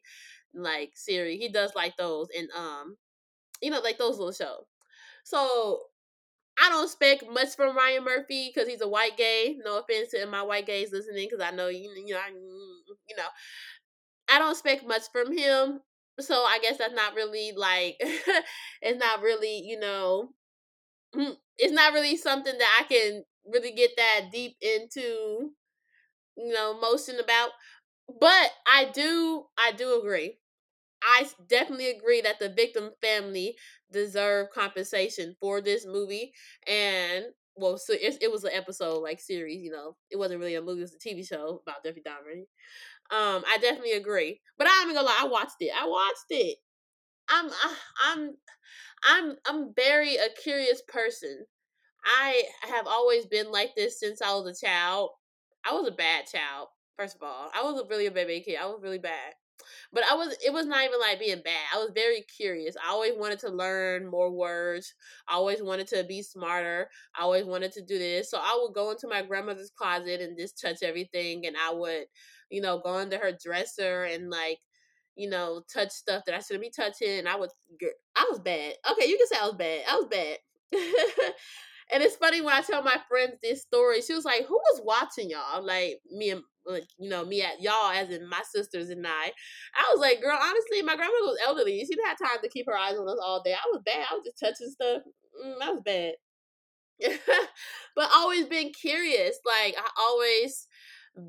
like 0.54 0.92
series. 0.94 1.40
He 1.40 1.48
does 1.48 1.72
like 1.74 1.96
those 1.96 2.28
and 2.36 2.48
um, 2.56 2.96
you 3.62 3.70
know, 3.70 3.80
like 3.80 3.98
those 3.98 4.18
little 4.18 4.32
shows. 4.32 4.64
So 5.24 5.80
I 6.60 6.70
don't 6.70 6.84
expect 6.84 7.24
much 7.30 7.56
from 7.56 7.76
Ryan 7.76 8.04
Murphy 8.04 8.52
because 8.54 8.68
he's 8.68 8.82
a 8.82 8.88
white 8.88 9.16
gay. 9.16 9.56
No 9.64 9.78
offense 9.78 10.10
to 10.12 10.26
my 10.26 10.42
white 10.42 10.66
gays 10.66 10.92
listening, 10.92 11.28
because 11.30 11.44
I 11.44 11.54
know 11.54 11.68
you, 11.68 11.90
you 11.96 12.14
know, 12.14 12.20
I, 12.20 12.30
you 12.30 13.16
know, 13.16 13.24
I 14.28 14.38
don't 14.38 14.52
expect 14.52 14.86
much 14.86 15.02
from 15.12 15.36
him. 15.36 15.80
So 16.20 16.34
I 16.44 16.58
guess 16.62 16.78
that's 16.78 16.94
not 16.94 17.14
really 17.14 17.52
like, 17.56 17.96
it's 18.82 18.98
not 18.98 19.20
really, 19.22 19.58
you 19.60 19.78
know, 19.78 20.30
mm, 21.16 21.36
it's 21.58 21.72
not 21.72 21.92
really 21.94 22.16
something 22.16 22.56
that 22.58 22.80
I 22.80 22.84
can 22.92 23.24
really 23.46 23.72
get 23.72 23.92
that 23.96 24.30
deep 24.32 24.56
into, 24.62 25.52
you 26.36 26.52
know, 26.54 26.78
motion 26.80 27.18
about. 27.20 27.50
But 28.20 28.50
I 28.66 28.90
do, 28.94 29.46
I 29.58 29.72
do 29.72 30.00
agree 30.00 30.38
I 31.04 31.28
definitely 31.48 31.90
agree 31.90 32.20
that 32.22 32.38
the 32.38 32.48
victim 32.48 32.90
family 33.02 33.56
deserve 33.92 34.48
compensation 34.54 35.36
for 35.40 35.60
this 35.60 35.86
movie. 35.86 36.32
And 36.66 37.26
well, 37.56 37.78
so 37.78 37.92
it, 37.94 38.18
it 38.22 38.32
was 38.32 38.44
an 38.44 38.52
episode 38.52 39.00
like 39.02 39.20
series, 39.20 39.62
you 39.62 39.70
know, 39.70 39.96
it 40.10 40.16
wasn't 40.16 40.40
really 40.40 40.56
a 40.56 40.62
movie; 40.62 40.80
it 40.80 40.82
was 40.84 40.94
a 40.94 40.98
TV 40.98 41.22
show 41.24 41.60
about 41.66 41.84
Jeffrey 41.84 42.02
Dahmer. 42.06 42.40
Um, 43.10 43.44
I 43.46 43.58
definitely 43.60 43.92
agree, 43.92 44.40
but 44.58 44.66
I'm 44.70 44.88
gonna 44.88 45.06
lie, 45.06 45.18
I 45.20 45.26
watched 45.28 45.56
it. 45.60 45.72
I 45.78 45.86
watched 45.86 46.26
it. 46.30 46.58
I'm, 47.28 47.50
I'm, 48.06 48.36
I'm, 49.04 49.36
I'm 49.46 49.74
very 49.74 50.16
a 50.16 50.28
curious 50.42 50.82
person. 50.88 51.46
I 52.04 52.44
have 52.62 52.86
always 52.86 53.26
been 53.26 53.52
like 53.52 53.74
this 53.76 54.00
since 54.00 54.22
I 54.22 54.34
was 54.34 54.46
a 54.62 54.66
child. 54.66 55.10
I 55.64 55.72
was 55.74 55.88
a 55.88 55.92
bad 55.92 56.26
child. 56.26 56.68
First 56.98 57.16
of 57.16 57.22
all, 57.22 57.50
I 57.54 57.62
was 57.64 57.80
a 57.80 57.86
really 57.88 58.06
a 58.06 58.10
baby 58.12 58.42
kid. 58.46 58.58
I 58.60 58.66
was 58.66 58.80
really 58.82 58.98
bad. 58.98 59.34
But 59.92 60.04
I 60.10 60.14
was 60.14 60.36
it 60.44 60.52
was 60.52 60.66
not 60.66 60.84
even 60.84 61.00
like 61.00 61.18
being 61.18 61.42
bad. 61.44 61.60
I 61.74 61.78
was 61.78 61.90
very 61.94 62.22
curious. 62.22 62.76
I 62.82 62.90
always 62.90 63.14
wanted 63.16 63.38
to 63.40 63.50
learn 63.50 64.06
more 64.10 64.30
words. 64.30 64.94
I 65.28 65.34
always 65.34 65.62
wanted 65.62 65.86
to 65.88 66.04
be 66.04 66.22
smarter. 66.22 66.88
I 67.18 67.22
always 67.22 67.44
wanted 67.44 67.72
to 67.72 67.82
do 67.82 67.98
this. 67.98 68.30
So 68.30 68.38
I 68.38 68.58
would 68.62 68.74
go 68.74 68.90
into 68.90 69.08
my 69.08 69.22
grandmother's 69.22 69.70
closet 69.70 70.20
and 70.20 70.38
just 70.38 70.60
touch 70.60 70.82
everything 70.82 71.46
and 71.46 71.56
I 71.56 71.72
would, 71.72 72.04
you 72.50 72.60
know, 72.60 72.78
go 72.78 72.98
into 72.98 73.18
her 73.18 73.32
dresser 73.32 74.04
and 74.04 74.30
like 74.30 74.58
you 75.16 75.30
know, 75.30 75.62
touch 75.72 75.90
stuff 75.90 76.24
that 76.26 76.34
I 76.34 76.40
shouldn't 76.40 76.62
be 76.64 76.70
touching. 76.70 77.20
And 77.20 77.28
I 77.28 77.36
was, 77.36 77.54
I 78.16 78.26
was 78.30 78.40
bad. 78.40 78.74
Okay, 78.90 79.06
you 79.08 79.16
can 79.16 79.26
say 79.28 79.36
I 79.40 79.46
was 79.46 79.54
bad. 79.56 79.82
I 79.88 79.96
was 79.96 80.06
bad. 80.10 80.38
And 81.92 82.02
it's 82.02 82.16
funny 82.16 82.40
when 82.40 82.54
I 82.54 82.60
tell 82.62 82.82
my 82.82 82.98
friends 83.08 83.34
this 83.42 83.62
story, 83.62 84.00
she 84.02 84.14
was 84.14 84.24
like, 84.24 84.46
Who 84.46 84.54
was 84.54 84.82
watching 84.84 85.30
y'all? 85.30 85.64
Like 85.64 86.00
me 86.10 86.30
and 86.30 86.42
like, 86.66 86.84
you 86.98 87.08
know, 87.10 87.24
me 87.24 87.42
at 87.42 87.60
y'all 87.60 87.90
as 87.90 88.10
in 88.10 88.28
my 88.28 88.40
sisters 88.52 88.88
and 88.88 89.06
I. 89.06 89.32
I 89.74 89.90
was 89.92 90.00
like, 90.00 90.22
girl, 90.22 90.38
honestly, 90.40 90.80
my 90.82 90.96
grandmother 90.96 91.26
was 91.26 91.38
elderly. 91.46 91.78
She 91.80 91.86
didn't 91.94 92.06
have 92.06 92.18
time 92.18 92.38
to 92.42 92.48
keep 92.48 92.66
her 92.66 92.76
eyes 92.76 92.96
on 92.96 93.08
us 93.08 93.18
all 93.22 93.42
day. 93.44 93.52
I 93.52 93.66
was 93.70 93.82
bad. 93.84 94.06
I 94.10 94.14
was 94.14 94.24
just 94.24 94.38
touching 94.40 94.70
stuff. 94.70 95.02
Mm, 95.44 95.56
I 95.62 95.70
was 95.72 95.82
bad. 95.84 96.14
but 97.96 98.10
always 98.14 98.46
been 98.46 98.72
curious. 98.72 99.38
Like 99.44 99.74
I 99.78 99.88
always 99.98 100.66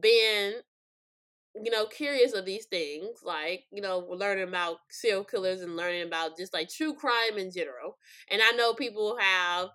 been 0.01 0.53
you 1.63 1.71
know, 1.71 1.85
curious 1.85 2.33
of 2.33 2.45
these 2.45 2.65
things, 2.65 3.19
like, 3.23 3.63
you 3.71 3.81
know, 3.81 3.99
learning 4.09 4.47
about 4.47 4.77
serial 4.89 5.23
killers 5.23 5.61
and 5.61 5.77
learning 5.77 6.03
about 6.05 6.35
just 6.37 6.53
like 6.53 6.69
true 6.69 6.93
crime 6.93 7.37
in 7.37 7.49
general. 7.49 7.97
And 8.29 8.41
I 8.41 8.51
know 8.51 8.73
people 8.73 9.17
have 9.19 9.69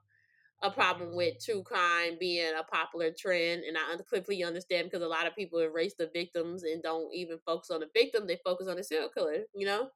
a 0.63 0.71
problem 0.71 1.15
with 1.15 1.43
true 1.45 1.63
crime 1.63 2.17
being 2.21 2.53
a 2.59 2.63
popular 2.65 3.11
trend, 3.19 3.65
and 3.65 3.77
I 3.79 3.97
completely 3.97 4.45
understand 4.45 4.87
because 4.91 5.03
a 5.03 5.09
lot 5.09 5.27
of 5.27 5.35
people 5.37 5.59
erase 5.61 5.95
the 5.99 6.11
victims 6.13 6.63
and 6.65 6.83
don't 6.83 7.15
even 7.15 7.39
focus 7.47 7.71
on 7.71 7.81
the 7.81 7.89
victim; 7.95 8.27
they 8.27 8.39
focus 8.45 8.69
on 8.69 8.77
the 8.77 8.85
serial 8.85 9.11
killer. 9.11 9.45
You 9.55 9.67
know, 9.67 9.91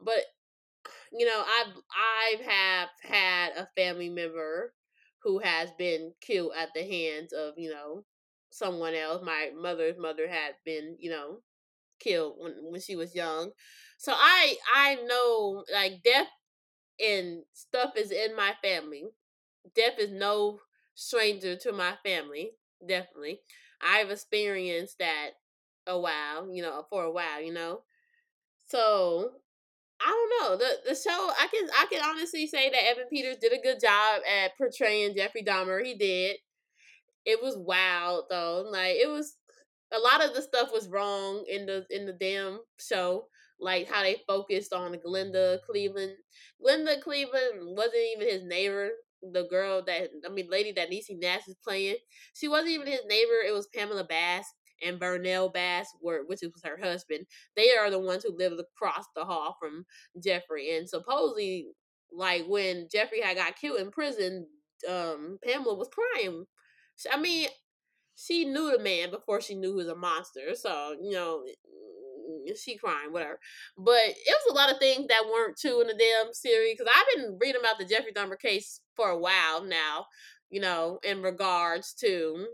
but 0.00 0.24
you 1.12 1.26
know, 1.26 1.44
I've 1.46 1.74
I've 2.38 2.46
have 2.46 2.88
had 3.02 3.52
a 3.56 3.68
family 3.76 4.08
member 4.08 4.74
who 5.22 5.38
has 5.38 5.70
been 5.78 6.12
killed 6.20 6.52
at 6.56 6.70
the 6.74 6.82
hands 6.82 7.32
of 7.32 7.54
you 7.56 7.70
know 7.70 8.04
someone 8.50 8.94
else. 8.94 9.22
My 9.24 9.50
mother's 9.56 9.98
mother 9.98 10.28
had 10.28 10.54
been 10.64 10.96
you 10.98 11.10
know 11.10 11.40
killed 12.00 12.36
when 12.38 12.54
when 12.70 12.80
she 12.80 12.96
was 12.96 13.14
young, 13.14 13.52
so 13.98 14.12
I 14.14 14.56
I 14.74 14.96
know 15.06 15.64
like 15.72 16.02
death 16.04 16.28
and 17.00 17.42
stuff 17.52 17.96
is 17.96 18.10
in 18.12 18.36
my 18.36 18.54
family 18.62 19.04
death 19.74 19.98
is 19.98 20.10
no 20.10 20.60
stranger 20.94 21.56
to 21.56 21.72
my 21.72 21.94
family. 22.04 22.52
Definitely. 22.86 23.40
I've 23.80 24.10
experienced 24.10 24.98
that 24.98 25.30
a 25.86 25.98
while, 25.98 26.50
you 26.52 26.62
know, 26.62 26.84
for 26.90 27.04
a 27.04 27.12
while, 27.12 27.40
you 27.42 27.52
know. 27.52 27.82
So 28.66 29.32
I 30.00 30.06
don't 30.06 30.50
know. 30.50 30.56
The 30.58 30.90
the 30.90 30.94
show 30.96 31.30
I 31.38 31.46
can 31.48 31.68
I 31.76 31.86
can 31.90 32.02
honestly 32.04 32.46
say 32.46 32.70
that 32.70 32.84
Evan 32.86 33.06
Peters 33.10 33.36
did 33.40 33.52
a 33.52 33.62
good 33.62 33.80
job 33.80 34.22
at 34.28 34.56
portraying 34.58 35.14
Jeffrey 35.16 35.42
Dahmer. 35.42 35.84
He 35.84 35.94
did. 35.96 36.36
It 37.24 37.42
was 37.42 37.56
wild 37.56 38.26
though. 38.30 38.66
Like 38.70 38.96
it 38.96 39.08
was 39.08 39.36
a 39.92 39.98
lot 39.98 40.24
of 40.24 40.34
the 40.34 40.42
stuff 40.42 40.72
was 40.72 40.88
wrong 40.88 41.44
in 41.48 41.66
the 41.66 41.86
in 41.90 42.06
the 42.06 42.12
damn 42.12 42.60
show. 42.78 43.28
Like 43.60 43.88
how 43.88 44.02
they 44.02 44.22
focused 44.26 44.72
on 44.72 44.96
Glenda 45.06 45.58
Cleveland. 45.62 46.16
Glenda 46.64 47.00
Cleveland 47.00 47.76
wasn't 47.76 47.96
even 48.16 48.28
his 48.28 48.44
neighbor 48.44 48.90
the 49.32 49.44
girl 49.44 49.82
that 49.86 50.10
I 50.26 50.28
mean, 50.32 50.48
lady 50.50 50.72
that 50.72 50.90
Niecy 50.90 51.18
Nash 51.18 51.48
is 51.48 51.56
playing. 51.62 51.96
She 52.34 52.48
wasn't 52.48 52.70
even 52.70 52.86
his 52.86 53.00
neighbor. 53.08 53.40
It 53.46 53.52
was 53.52 53.68
Pamela 53.74 54.04
Bass 54.04 54.44
and 54.84 55.00
Vernell 55.00 55.52
Bass, 55.52 55.86
were, 56.02 56.24
which 56.26 56.40
was 56.42 56.62
her 56.64 56.78
husband. 56.82 57.26
They 57.56 57.70
are 57.76 57.90
the 57.90 57.98
ones 57.98 58.24
who 58.24 58.36
lived 58.36 58.60
across 58.60 59.04
the 59.14 59.24
hall 59.24 59.56
from 59.60 59.86
Jeffrey. 60.22 60.76
And 60.76 60.88
supposedly, 60.88 61.68
like 62.12 62.44
when 62.46 62.88
Jeffrey 62.90 63.20
had 63.20 63.36
got 63.36 63.56
killed 63.56 63.80
in 63.80 63.90
prison, 63.90 64.46
um, 64.88 65.38
Pamela 65.44 65.74
was 65.74 65.88
crying. 65.88 66.44
I 67.12 67.18
mean, 67.18 67.48
she 68.16 68.44
knew 68.44 68.70
the 68.70 68.82
man 68.82 69.10
before 69.10 69.40
she 69.40 69.54
knew 69.54 69.70
he 69.70 69.76
was 69.76 69.88
a 69.88 69.94
monster. 69.96 70.54
So 70.54 70.96
you 71.02 71.12
know, 71.12 71.44
Mm, 72.24 72.56
she 72.58 72.76
crying, 72.76 73.12
whatever. 73.12 73.38
But 73.76 74.04
it 74.06 74.36
was 74.46 74.52
a 74.52 74.54
lot 74.54 74.72
of 74.72 74.78
things 74.78 75.06
that 75.08 75.26
weren't 75.30 75.58
true 75.58 75.80
in 75.80 75.88
the 75.88 75.94
damn 75.94 76.32
series 76.32 76.76
because 76.78 76.92
I've 76.94 77.16
been 77.16 77.38
reading 77.40 77.60
about 77.60 77.78
the 77.78 77.84
Jeffrey 77.84 78.12
Dahmer 78.12 78.38
case 78.38 78.80
for 78.96 79.10
a 79.10 79.18
while 79.18 79.64
now. 79.64 80.06
You 80.50 80.60
know, 80.60 81.00
in 81.02 81.22
regards 81.22 81.94
to 82.00 82.46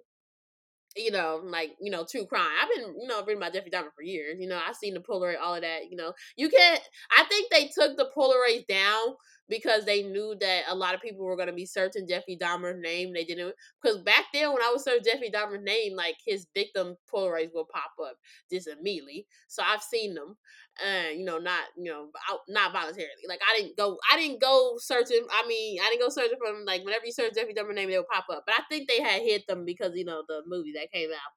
you 0.96 1.10
know, 1.10 1.40
like, 1.44 1.70
you 1.80 1.90
know, 1.90 2.04
true 2.10 2.26
crime. 2.26 2.48
I've 2.60 2.68
been, 2.74 2.94
you 3.00 3.06
know, 3.06 3.20
reading 3.20 3.36
about 3.36 3.52
Jeffrey 3.52 3.70
Dahmer 3.70 3.92
for 3.94 4.02
years. 4.02 4.38
You 4.40 4.48
know, 4.48 4.60
I've 4.66 4.76
seen 4.76 4.94
the 4.94 5.00
Polaroid, 5.00 5.40
all 5.40 5.54
of 5.54 5.62
that. 5.62 5.90
You 5.90 5.96
know, 5.96 6.12
you 6.36 6.48
can't, 6.48 6.80
I 7.16 7.24
think 7.24 7.50
they 7.50 7.68
took 7.68 7.96
the 7.96 8.10
Polaroids 8.16 8.66
down 8.66 9.14
because 9.50 9.84
they 9.84 10.02
knew 10.04 10.34
that 10.40 10.62
a 10.68 10.74
lot 10.74 10.94
of 10.94 11.02
people 11.02 11.26
were 11.26 11.36
going 11.36 11.48
to 11.48 11.54
be 11.54 11.66
searching 11.66 12.06
Jeffrey 12.08 12.38
Dahmer's 12.40 12.80
name. 12.80 13.12
They 13.12 13.24
didn't 13.24 13.54
because 13.82 13.98
back 13.98 14.26
then 14.32 14.52
when 14.52 14.62
I 14.62 14.70
was 14.72 14.84
searching 14.84 15.04
Jeffrey 15.04 15.30
Dahmer's 15.30 15.64
name, 15.64 15.96
like 15.96 16.16
his 16.26 16.46
victim 16.54 16.96
Polaroids 17.12 17.50
will 17.52 17.66
pop 17.70 17.92
up 18.02 18.16
just 18.50 18.68
immediately. 18.68 19.26
So 19.48 19.62
I've 19.66 19.82
seen 19.82 20.14
them, 20.14 20.36
and 20.84 21.18
you 21.18 21.24
know, 21.26 21.38
not 21.38 21.64
you 21.76 21.90
know, 21.90 22.08
not 22.48 22.72
voluntarily. 22.72 23.10
Like 23.28 23.40
I 23.46 23.60
didn't 23.60 23.76
go, 23.76 23.98
I 24.10 24.16
didn't 24.16 24.40
go 24.40 24.76
searching. 24.78 25.26
I 25.32 25.46
mean, 25.46 25.80
I 25.82 25.90
didn't 25.90 26.02
go 26.02 26.08
searching 26.08 26.38
for 26.38 26.52
them. 26.52 26.64
Like 26.64 26.84
whenever 26.84 27.04
you 27.04 27.12
search 27.12 27.34
Jeffrey 27.34 27.54
Dahmer's 27.54 27.74
name, 27.74 27.90
they 27.90 27.98
will 27.98 28.06
pop 28.10 28.26
up. 28.30 28.44
But 28.46 28.54
I 28.58 28.62
think 28.70 28.88
they 28.88 29.02
had 29.02 29.22
hit 29.22 29.46
them 29.48 29.64
because 29.66 29.92
you 29.96 30.04
know 30.04 30.22
the 30.28 30.42
movie 30.46 30.72
that 30.76 30.92
came 30.92 31.10
out 31.10 31.32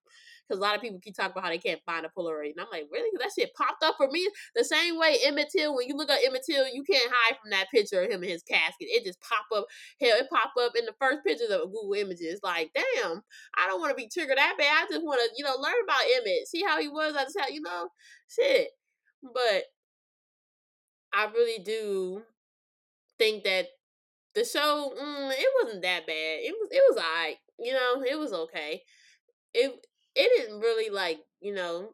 because 0.47 0.59
a 0.59 0.61
lot 0.61 0.75
of 0.75 0.81
people 0.81 0.99
keep 0.99 1.15
talking 1.15 1.31
about 1.31 1.43
how 1.43 1.49
they 1.49 1.57
can't 1.57 1.81
find 1.85 2.05
a 2.05 2.09
Polaroid, 2.09 2.51
and 2.51 2.61
I'm 2.61 2.67
like, 2.71 2.87
really? 2.91 3.09
That 3.19 3.31
shit 3.37 3.53
popped 3.55 3.83
up 3.83 3.95
for 3.97 4.09
me 4.09 4.29
the 4.55 4.63
same 4.63 4.97
way 4.97 5.17
Emmett 5.23 5.49
Till. 5.55 5.75
When 5.75 5.87
you 5.87 5.95
look 5.95 6.09
at 6.09 6.19
Emmett 6.25 6.43
Till, 6.45 6.67
you 6.67 6.83
can't 6.83 7.11
hide 7.11 7.37
from 7.41 7.51
that 7.51 7.71
picture 7.71 8.01
of 8.01 8.11
him 8.11 8.23
in 8.23 8.29
his 8.29 8.43
casket. 8.43 8.87
It 8.89 9.05
just 9.05 9.19
pop 9.21 9.45
up. 9.55 9.65
Hell, 10.01 10.17
it 10.17 10.29
pop 10.29 10.51
up 10.59 10.73
in 10.77 10.85
the 10.85 10.95
first 10.99 11.23
pictures 11.25 11.49
of 11.49 11.71
Google 11.71 11.93
Images. 11.93 12.39
Like, 12.43 12.71
damn, 12.73 13.21
I 13.57 13.67
don't 13.67 13.79
want 13.79 13.91
to 13.91 14.01
be 14.01 14.09
triggered 14.09 14.37
that 14.37 14.55
bad. 14.57 14.83
I 14.83 14.87
just 14.89 15.03
want 15.03 15.21
to, 15.21 15.29
you 15.37 15.43
know, 15.43 15.55
learn 15.57 15.73
about 15.83 16.01
Emmett, 16.17 16.47
see 16.47 16.63
how 16.63 16.79
he 16.79 16.87
was. 16.87 17.15
I 17.15 17.23
just 17.23 17.39
how 17.39 17.47
you 17.47 17.61
know, 17.61 17.89
shit. 18.27 18.69
but 19.21 19.63
I 21.13 21.25
really 21.31 21.63
do 21.63 22.23
think 23.17 23.43
that 23.43 23.67
the 24.33 24.43
show 24.43 24.93
mm, 24.99 25.31
it 25.31 25.47
wasn't 25.63 25.83
that 25.83 26.07
bad. 26.07 26.39
It 26.41 26.55
was 26.59 26.69
it 26.71 26.81
was 26.89 26.97
alright. 26.97 27.37
You 27.59 27.73
know, 27.73 28.03
it 28.03 28.17
was 28.17 28.33
okay. 28.33 28.81
It 29.53 29.85
it 30.15 30.29
didn't 30.37 30.59
really 30.59 30.89
like 30.89 31.19
you 31.41 31.53
know 31.53 31.89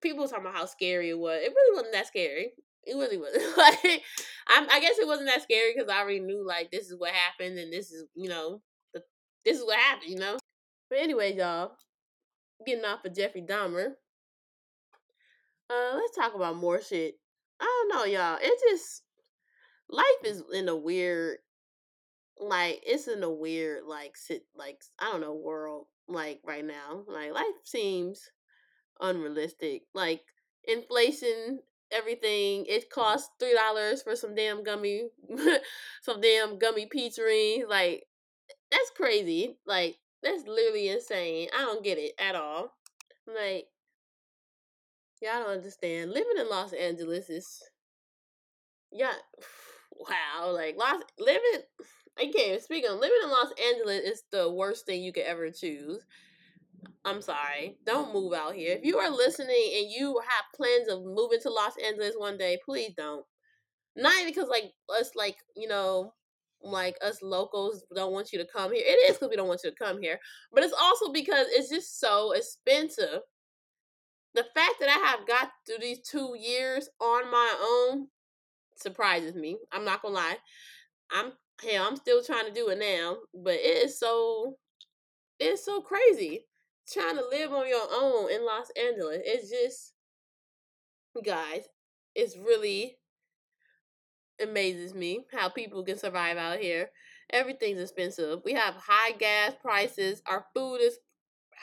people 0.00 0.26
talking 0.28 0.44
about 0.44 0.56
how 0.56 0.66
scary 0.66 1.10
it 1.10 1.18
was. 1.18 1.40
It 1.42 1.52
really 1.54 1.76
wasn't 1.76 1.94
that 1.94 2.06
scary. 2.06 2.52
It 2.84 2.94
really 2.94 3.18
wasn't. 3.18 3.44
like 3.56 4.02
I'm, 4.48 4.68
I 4.70 4.80
guess 4.80 4.98
it 4.98 5.06
wasn't 5.06 5.28
that 5.28 5.42
scary 5.42 5.72
because 5.74 5.88
I 5.88 6.00
already 6.00 6.20
knew 6.20 6.46
like 6.46 6.70
this 6.70 6.90
is 6.90 6.98
what 6.98 7.12
happened 7.12 7.58
and 7.58 7.72
this 7.72 7.90
is 7.90 8.04
you 8.14 8.28
know 8.28 8.62
this 9.44 9.58
is 9.58 9.64
what 9.64 9.78
happened. 9.78 10.10
You 10.10 10.18
know. 10.18 10.38
But 10.88 10.98
anyway, 10.98 11.36
y'all, 11.36 11.72
getting 12.66 12.84
off 12.84 13.04
of 13.04 13.14
Jeffrey 13.14 13.42
Dahmer. 13.42 13.92
Uh, 15.70 15.94
let's 15.94 16.16
talk 16.16 16.34
about 16.34 16.56
more 16.56 16.82
shit. 16.82 17.14
I 17.60 17.64
don't 17.64 17.96
know, 17.96 18.04
y'all. 18.04 18.38
It 18.40 18.60
just 18.70 19.02
life 19.88 20.04
is 20.24 20.42
in 20.52 20.68
a 20.68 20.76
weird, 20.76 21.38
like 22.40 22.82
it's 22.86 23.06
in 23.08 23.22
a 23.22 23.30
weird, 23.30 23.84
like 23.86 24.16
sit, 24.16 24.44
like 24.56 24.82
I 24.98 25.12
don't 25.12 25.20
know, 25.20 25.34
world. 25.34 25.86
Like 26.08 26.40
right 26.44 26.64
now, 26.64 27.04
like 27.06 27.32
life 27.32 27.44
seems 27.64 28.30
unrealistic. 29.00 29.82
Like 29.94 30.22
inflation, 30.64 31.60
everything. 31.92 32.66
It 32.66 32.82
mm-hmm. 32.82 33.00
costs 33.00 33.30
three 33.38 33.54
dollars 33.54 34.02
for 34.02 34.16
some 34.16 34.34
damn 34.34 34.64
gummy, 34.64 35.08
some 36.02 36.20
damn 36.20 36.58
gummy 36.58 36.86
peach 36.86 37.16
pizza 37.16 37.66
Like 37.68 38.04
that's 38.70 38.90
crazy. 38.96 39.58
Like 39.66 39.96
that's 40.22 40.46
literally 40.46 40.88
insane. 40.88 41.48
I 41.56 41.62
don't 41.62 41.84
get 41.84 41.98
it 41.98 42.12
at 42.18 42.34
all. 42.34 42.72
Like 43.26 43.66
y'all 45.20 45.42
don't 45.42 45.58
understand. 45.58 46.10
Living 46.12 46.38
in 46.38 46.48
Los 46.48 46.72
Angeles 46.72 47.28
is 47.30 47.62
yeah. 48.92 49.12
Wow, 50.08 50.52
like 50.52 50.76
Los 50.78 51.02
living. 51.18 51.62
I 52.20 52.30
can't 52.36 52.62
speak 52.62 52.84
on 52.88 53.00
living 53.00 53.18
in 53.24 53.30
Los 53.30 53.52
Angeles 53.72 54.00
is 54.04 54.22
the 54.30 54.50
worst 54.50 54.84
thing 54.84 55.02
you 55.02 55.12
could 55.12 55.24
ever 55.24 55.50
choose. 55.50 56.04
I'm 57.04 57.22
sorry. 57.22 57.78
Don't 57.86 58.12
move 58.12 58.34
out 58.34 58.54
here. 58.54 58.76
If 58.76 58.84
you 58.84 58.98
are 58.98 59.10
listening 59.10 59.72
and 59.74 59.90
you 59.90 60.20
have 60.28 60.44
plans 60.54 60.88
of 60.88 61.02
moving 61.02 61.40
to 61.42 61.50
Los 61.50 61.72
Angeles 61.84 62.14
one 62.16 62.36
day, 62.36 62.58
please 62.62 62.92
don't. 62.94 63.24
Not 63.96 64.26
because 64.26 64.48
like 64.48 64.72
us 64.90 65.12
like, 65.16 65.36
you 65.56 65.66
know, 65.66 66.12
like 66.62 66.96
us 67.02 67.22
locals 67.22 67.84
don't 67.94 68.12
want 68.12 68.32
you 68.32 68.38
to 68.38 68.46
come 68.46 68.72
here. 68.72 68.82
It 68.84 69.10
is 69.10 69.16
because 69.16 69.30
we 69.30 69.36
don't 69.36 69.48
want 69.48 69.62
you 69.64 69.70
to 69.70 69.76
come 69.76 70.00
here. 70.00 70.20
But 70.52 70.62
it's 70.62 70.74
also 70.78 71.10
because 71.10 71.46
it's 71.50 71.70
just 71.70 72.00
so 72.00 72.32
expensive. 72.32 73.20
The 74.34 74.44
fact 74.54 74.74
that 74.80 74.88
I 74.90 75.06
have 75.08 75.26
got 75.26 75.50
through 75.66 75.78
these 75.80 76.00
two 76.00 76.36
years 76.38 76.88
on 77.00 77.30
my 77.30 77.54
own 77.62 78.08
surprises 78.76 79.34
me. 79.34 79.58
I'm 79.72 79.84
not 79.86 80.02
gonna 80.02 80.14
lie. 80.14 80.36
I'm 81.10 81.32
hell, 81.62 81.86
I'm 81.88 81.96
still 81.96 82.22
trying 82.22 82.46
to 82.46 82.52
do 82.52 82.68
it 82.68 82.78
now, 82.78 83.16
but 83.34 83.54
it 83.54 83.84
is 83.84 83.98
so 83.98 84.56
it's 85.38 85.64
so 85.64 85.80
crazy 85.80 86.46
trying 86.92 87.16
to 87.16 87.24
live 87.30 87.52
on 87.52 87.68
your 87.68 87.86
own 87.92 88.30
in 88.30 88.44
Los 88.44 88.70
Angeles. 88.76 89.20
It's 89.24 89.50
just, 89.50 89.94
guys, 91.24 91.62
it's 92.14 92.36
really 92.36 92.96
amazes 94.42 94.94
me 94.94 95.24
how 95.32 95.48
people 95.48 95.84
can 95.84 95.98
survive 95.98 96.36
out 96.36 96.58
here. 96.58 96.90
Everything's 97.32 97.80
expensive. 97.80 98.40
We 98.44 98.54
have 98.54 98.74
high 98.74 99.12
gas 99.12 99.52
prices. 99.62 100.20
Our 100.26 100.44
food 100.54 100.78
is 100.78 100.98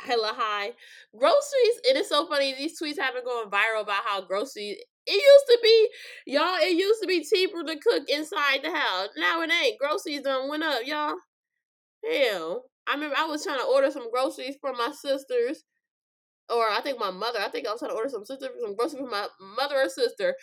hella 0.06 0.34
high. 0.36 0.72
Groceries, 1.18 1.82
it 1.84 1.98
is 1.98 2.08
so 2.08 2.28
funny. 2.28 2.56
These 2.56 2.80
tweets 2.80 3.00
have 3.00 3.14
been 3.14 3.26
going 3.26 3.50
viral 3.50 3.82
about 3.82 4.04
how 4.06 4.22
groceries. 4.22 4.78
It 5.08 5.14
used 5.14 5.46
to 5.48 5.60
be, 5.64 5.90
y'all. 6.34 6.58
It 6.60 6.76
used 6.78 7.02
to 7.02 7.08
be 7.08 7.24
cheaper 7.26 7.64
to 7.64 7.78
cook 7.80 8.04
inside 8.10 8.62
the 8.64 8.72
house. 8.72 9.10
Now 9.18 9.42
it 9.42 9.52
ain't. 9.52 9.80
Groceries 9.80 10.22
done 10.22 10.50
went 10.50 10.64
up, 10.64 10.82
y'all. 10.86 11.16
Hell, 12.10 12.66
I 12.88 12.94
remember 12.94 13.16
I 13.18 13.26
was 13.26 13.44
trying 13.44 13.60
to 13.60 13.66
order 13.66 13.92
some 13.92 14.12
groceries 14.12 14.56
for 14.62 14.74
my 14.74 14.92
sisters, 14.92 15.64
or 16.50 16.70
I 16.70 16.82
think 16.82 17.00
my 17.00 17.12
mother. 17.12 17.40
I 17.40 17.50
think 17.50 17.68
I 17.68 17.72
was 17.72 17.80
trying 17.80 17.92
to 17.92 17.98
order 17.98 18.10
some 18.10 18.26
sister 18.26 18.50
some 18.62 18.76
groceries 18.76 19.02
for 19.04 19.10
my 19.10 19.28
mother 19.58 19.76
or 19.82 19.90
sister. 19.90 20.36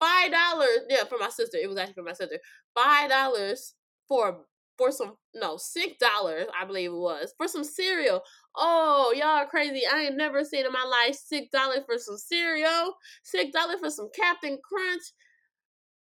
Five 0.00 0.32
dollars, 0.32 0.80
yeah, 0.88 1.04
for 1.04 1.18
my 1.18 1.28
sister. 1.28 1.58
It 1.58 1.68
was 1.68 1.78
actually 1.78 1.94
for 1.94 2.02
my 2.04 2.14
sister. 2.14 2.38
Five 2.74 3.10
dollars 3.10 3.74
for 4.08 4.44
for 4.78 4.90
some 4.92 5.16
no 5.34 5.56
six 5.58 5.94
dollars, 6.00 6.46
I 6.58 6.64
believe 6.64 6.90
it 6.92 6.96
was 6.96 7.34
for 7.36 7.48
some 7.48 7.64
cereal. 7.64 8.22
Oh, 8.56 9.14
y'all 9.16 9.46
crazy! 9.46 9.82
I 9.86 10.02
ain't 10.02 10.16
never 10.16 10.44
seen 10.44 10.66
in 10.66 10.72
my 10.72 10.84
life 10.84 11.16
six 11.16 11.48
dollars 11.52 11.80
for 11.86 11.98
some 11.98 12.16
cereal. 12.18 12.94
Six 13.22 13.52
dollars 13.52 13.80
for 13.80 13.90
some 13.90 14.10
Captain 14.14 14.58
Crunch. 14.62 15.02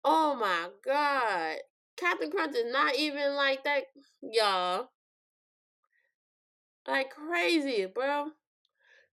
Oh 0.05 0.35
my 0.35 0.69
god, 0.85 1.57
Captain 1.97 2.31
Crunch 2.31 2.57
is 2.57 2.73
not 2.73 2.97
even 2.97 3.35
like 3.35 3.65
that, 3.65 3.85
y'all. 4.23 4.89
Like 6.87 7.11
crazy, 7.11 7.87
bro. 7.87 8.27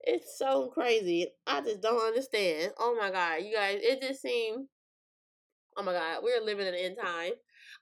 It's 0.02 0.38
so 0.38 0.68
crazy. 0.68 1.28
I 1.46 1.62
just 1.62 1.82
don't 1.82 2.02
understand. 2.08 2.74
Oh 2.80 2.98
my 3.00 3.12
god, 3.12 3.44
you 3.44 3.56
guys, 3.56 3.80
it 3.82 4.02
just 4.02 4.22
seemed 4.22 4.68
oh 5.78 5.84
my 5.84 5.94
god, 5.94 6.20
we're 6.24 6.42
living 6.42 6.68
in 6.68 6.76
end 6.76 6.98
time. 7.02 7.32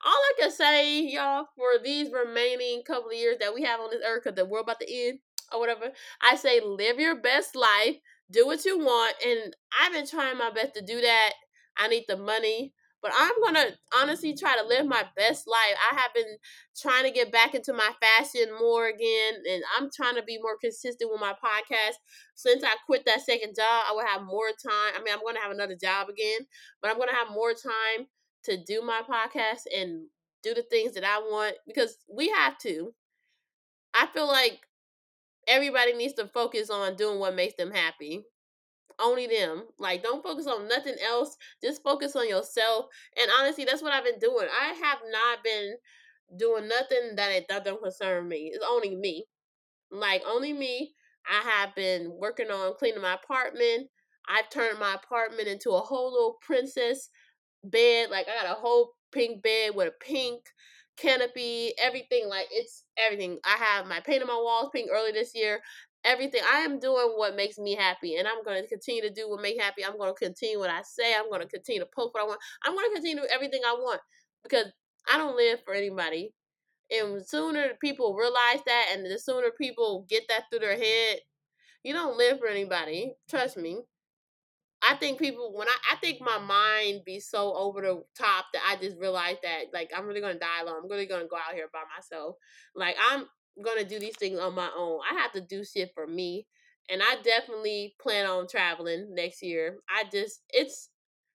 All 0.05 0.11
I 0.11 0.33
can 0.39 0.51
say, 0.51 1.01
y'all, 1.01 1.45
for 1.55 1.81
these 1.83 2.11
remaining 2.11 2.83
couple 2.85 3.09
of 3.09 3.15
years 3.15 3.37
that 3.39 3.53
we 3.53 3.63
have 3.63 3.79
on 3.79 3.89
this 3.89 4.03
earth, 4.05 4.23
because 4.23 4.35
the 4.35 4.45
world 4.45 4.65
about 4.65 4.79
to 4.79 4.93
end 4.93 5.19
or 5.53 5.59
whatever, 5.59 5.91
I 6.21 6.35
say 6.35 6.59
live 6.61 6.99
your 6.99 7.15
best 7.15 7.55
life, 7.55 7.97
do 8.31 8.45
what 8.45 8.65
you 8.65 8.77
want, 8.79 9.15
and 9.25 9.55
I've 9.79 9.93
been 9.93 10.07
trying 10.07 10.37
my 10.37 10.51
best 10.51 10.73
to 10.75 10.81
do 10.81 11.01
that. 11.01 11.33
I 11.77 11.87
need 11.87 12.05
the 12.07 12.17
money. 12.17 12.73
But 13.01 13.11
I'm 13.15 13.33
gonna 13.43 13.69
honestly 13.95 14.33
try 14.35 14.55
to 14.57 14.65
live 14.65 14.85
my 14.87 15.05
best 15.15 15.47
life. 15.47 15.77
I 15.91 15.95
have 15.95 16.13
been 16.15 16.37
trying 16.75 17.03
to 17.03 17.11
get 17.11 17.31
back 17.31 17.53
into 17.53 17.71
my 17.71 17.91
fashion 18.01 18.49
more 18.59 18.87
again, 18.87 19.35
and 19.49 19.63
I'm 19.77 19.89
trying 19.95 20.15
to 20.15 20.23
be 20.23 20.39
more 20.41 20.57
consistent 20.59 21.11
with 21.11 21.21
my 21.21 21.33
podcast. 21.33 21.95
Since 22.35 22.63
I 22.63 22.73
quit 22.87 23.05
that 23.05 23.21
second 23.21 23.55
job, 23.55 23.85
I 23.87 23.91
will 23.93 24.05
have 24.05 24.23
more 24.23 24.49
time. 24.49 24.93
I 24.95 25.01
mean, 25.03 25.13
I'm 25.13 25.23
gonna 25.23 25.39
have 25.39 25.51
another 25.51 25.75
job 25.75 26.09
again, 26.09 26.47
but 26.81 26.89
I'm 26.89 26.97
gonna 26.97 27.13
have 27.13 27.29
more 27.29 27.53
time 27.53 28.07
to 28.45 28.57
do 28.65 28.81
my 28.81 29.01
podcast 29.07 29.61
and 29.75 30.07
do 30.41 30.53
the 30.53 30.63
things 30.63 30.93
that 30.93 31.03
I 31.03 31.19
want 31.19 31.55
because 31.67 31.97
we 32.09 32.29
have 32.29 32.57
to. 32.59 32.93
I 33.93 34.07
feel 34.07 34.27
like 34.27 34.66
everybody 35.47 35.93
needs 35.93 36.13
to 36.15 36.27
focus 36.27 36.69
on 36.69 36.95
doing 36.95 37.19
what 37.19 37.35
makes 37.35 37.55
them 37.55 37.71
happy 37.71 38.25
only 38.99 39.27
them. 39.27 39.63
Like, 39.77 40.03
don't 40.03 40.23
focus 40.23 40.47
on 40.47 40.67
nothing 40.67 40.95
else. 41.05 41.37
Just 41.63 41.83
focus 41.83 42.15
on 42.15 42.27
yourself. 42.27 42.85
And 43.19 43.29
honestly, 43.39 43.65
that's 43.65 43.81
what 43.81 43.93
I've 43.93 44.03
been 44.03 44.19
doing. 44.19 44.47
I 44.51 44.73
have 44.73 44.99
not 45.11 45.43
been 45.43 45.75
doing 46.37 46.67
nothing 46.67 47.15
that 47.15 47.47
don't 47.63 47.81
concern 47.81 48.27
me. 48.27 48.51
It's 48.53 48.65
only 48.67 48.95
me. 48.95 49.25
Like 49.91 50.23
only 50.27 50.53
me. 50.53 50.93
I 51.29 51.49
have 51.49 51.75
been 51.75 52.11
working 52.19 52.49
on 52.49 52.75
cleaning 52.77 53.01
my 53.01 53.15
apartment. 53.15 53.89
I've 54.29 54.49
turned 54.49 54.79
my 54.79 54.95
apartment 54.95 55.47
into 55.47 55.71
a 55.71 55.79
whole 55.79 56.11
little 56.11 56.37
princess 56.41 57.09
bed. 57.63 58.09
Like 58.09 58.27
I 58.27 58.43
got 58.43 58.57
a 58.57 58.59
whole 58.59 58.93
pink 59.11 59.41
bed 59.43 59.71
with 59.75 59.87
a 59.87 60.03
pink 60.03 60.41
canopy, 60.97 61.73
everything. 61.81 62.27
Like 62.27 62.47
it's 62.51 62.83
everything. 62.97 63.39
I 63.45 63.57
have 63.63 63.87
my 63.87 63.99
paint 63.99 64.21
on 64.21 64.27
my 64.27 64.35
walls 64.35 64.69
pink 64.73 64.89
early 64.91 65.11
this 65.11 65.33
year 65.33 65.61
everything. 66.07 66.41
I 66.51 66.59
am 66.59 66.79
doing 66.79 67.13
what 67.15 67.35
makes 67.35 67.57
me 67.57 67.75
happy, 67.75 68.15
and 68.15 68.27
I'm 68.27 68.43
going 68.43 68.61
to 68.61 68.67
continue 68.67 69.01
to 69.01 69.09
do 69.09 69.29
what 69.29 69.41
makes 69.41 69.61
happy. 69.61 69.85
I'm 69.85 69.97
going 69.97 70.13
to 70.13 70.25
continue 70.25 70.59
what 70.59 70.69
I 70.69 70.81
say. 70.81 71.13
I'm 71.13 71.29
going 71.29 71.41
to 71.41 71.47
continue 71.47 71.81
to 71.81 71.89
post 71.93 72.13
what 72.13 72.23
I 72.23 72.27
want. 72.27 72.39
I'm 72.63 72.73
going 72.73 72.89
to 72.89 72.95
continue 72.95 73.17
to 73.17 73.21
do 73.23 73.33
everything 73.33 73.61
I 73.65 73.73
want 73.73 74.01
because 74.43 74.65
I 75.11 75.17
don't 75.17 75.35
live 75.35 75.59
for 75.65 75.73
anybody. 75.73 76.33
And 76.89 77.25
sooner 77.25 77.71
people 77.81 78.15
realize 78.15 78.61
that, 78.65 78.85
and 78.93 79.05
the 79.05 79.19
sooner 79.19 79.49
people 79.59 80.05
get 80.09 80.23
that 80.29 80.43
through 80.49 80.59
their 80.59 80.77
head, 80.77 81.19
you 81.83 81.93
don't 81.93 82.17
live 82.17 82.39
for 82.39 82.47
anybody. 82.47 83.13
Trust 83.29 83.57
me. 83.57 83.81
I 84.81 84.95
think 84.95 85.19
people 85.19 85.53
when 85.55 85.67
I 85.67 85.75
I 85.93 85.95
think 85.97 86.21
my 86.21 86.37
mind 86.37 87.01
be 87.05 87.19
so 87.19 87.55
over 87.55 87.81
the 87.81 88.03
top 88.17 88.45
that 88.53 88.61
I 88.67 88.75
just 88.75 88.97
realize 88.97 89.37
that 89.43 89.65
like 89.73 89.91
I'm 89.95 90.05
really 90.05 90.21
gonna 90.21 90.39
die 90.39 90.61
alone. 90.61 90.81
I'm 90.83 90.89
really 90.89 91.07
gonna 91.07 91.27
go 91.27 91.35
out 91.37 91.55
here 91.55 91.67
by 91.73 91.81
myself. 91.95 92.35
Like 92.75 92.95
I'm 93.11 93.25
gonna 93.63 93.83
do 93.83 93.99
these 93.99 94.17
things 94.17 94.39
on 94.39 94.53
my 94.53 94.69
own. 94.77 94.99
I 95.09 95.19
have 95.19 95.31
to 95.33 95.41
do 95.41 95.63
shit 95.63 95.91
for 95.93 96.05
me. 96.05 96.45
And 96.89 97.01
I 97.01 97.15
definitely 97.21 97.95
plan 97.99 98.25
on 98.27 98.47
traveling 98.47 99.13
next 99.13 99.41
year. 99.43 99.77
I 99.89 100.03
just 100.11 100.41
it's 100.49 100.89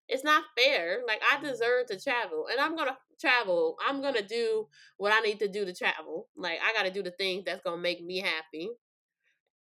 it's 0.08 0.24
not 0.24 0.44
fair. 0.56 1.00
Like 1.06 1.20
I 1.28 1.36
mm-hmm. 1.36 1.46
deserve 1.46 1.86
to 1.86 2.00
travel. 2.00 2.46
And 2.50 2.60
I'm 2.60 2.76
gonna 2.76 2.96
travel. 3.20 3.76
I'm 3.86 4.00
gonna 4.02 4.26
do 4.26 4.66
what 4.98 5.12
I 5.12 5.20
need 5.20 5.40
to 5.40 5.48
do 5.48 5.64
to 5.64 5.74
travel. 5.74 6.28
Like 6.36 6.58
I 6.64 6.72
gotta 6.72 6.92
do 6.92 7.02
the 7.02 7.10
things 7.10 7.44
that's 7.44 7.62
gonna 7.62 7.82
make 7.82 8.04
me 8.04 8.18
happy. 8.20 8.70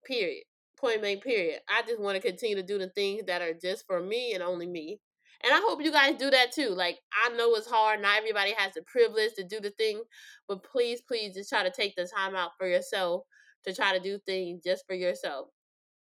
Period. 0.05 0.45
Point 0.81 1.01
blank 1.01 1.23
period. 1.25 1.61
I 1.69 1.83
just 1.83 2.01
wanna 2.01 2.21
continue 2.21 2.57
to 2.57 2.63
do 2.63 2.79
the 2.79 2.89
things 2.91 3.25
that 3.27 3.43
are 3.43 3.55
just 3.55 3.87
for 3.87 4.01
me 4.01 4.35
and 4.35 4.43
only 4.43 4.67
me. 4.67 5.01
And 5.45 5.53
I 5.53 5.59
hope 5.59 5.83
you 5.83 5.93
guys 5.93 6.17
do 6.17 6.31
that 6.31 6.53
too. 6.53 6.71
Like, 6.71 6.99
I 7.13 7.31
know 7.31 7.55
it's 7.55 7.69
hard. 7.69 8.03
Not 8.03 8.19
everybody 8.19 8.55
has 8.57 8.75
the 8.75 8.83
privilege 8.83 9.35
to 9.35 9.45
do 9.45 9.61
the 9.61 9.71
thing, 9.71 10.03
but 10.49 10.65
please, 10.65 11.01
please 11.01 11.35
just 11.35 11.51
try 11.51 11.63
to 11.63 11.71
take 11.71 11.95
the 11.97 12.07
time 12.07 12.35
out 12.35 12.53
for 12.59 12.67
yourself 12.67 13.23
to 13.65 13.75
try 13.75 13.97
to 13.97 14.03
do 14.03 14.19
things 14.27 14.63
just 14.65 14.85
for 14.87 14.95
yourself. 14.95 15.49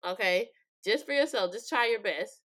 Okay? 0.06 0.50
Just 0.86 1.06
for 1.06 1.14
yourself. 1.14 1.54
Just 1.54 1.70
try 1.70 1.88
your 1.88 2.02
best. 2.02 2.43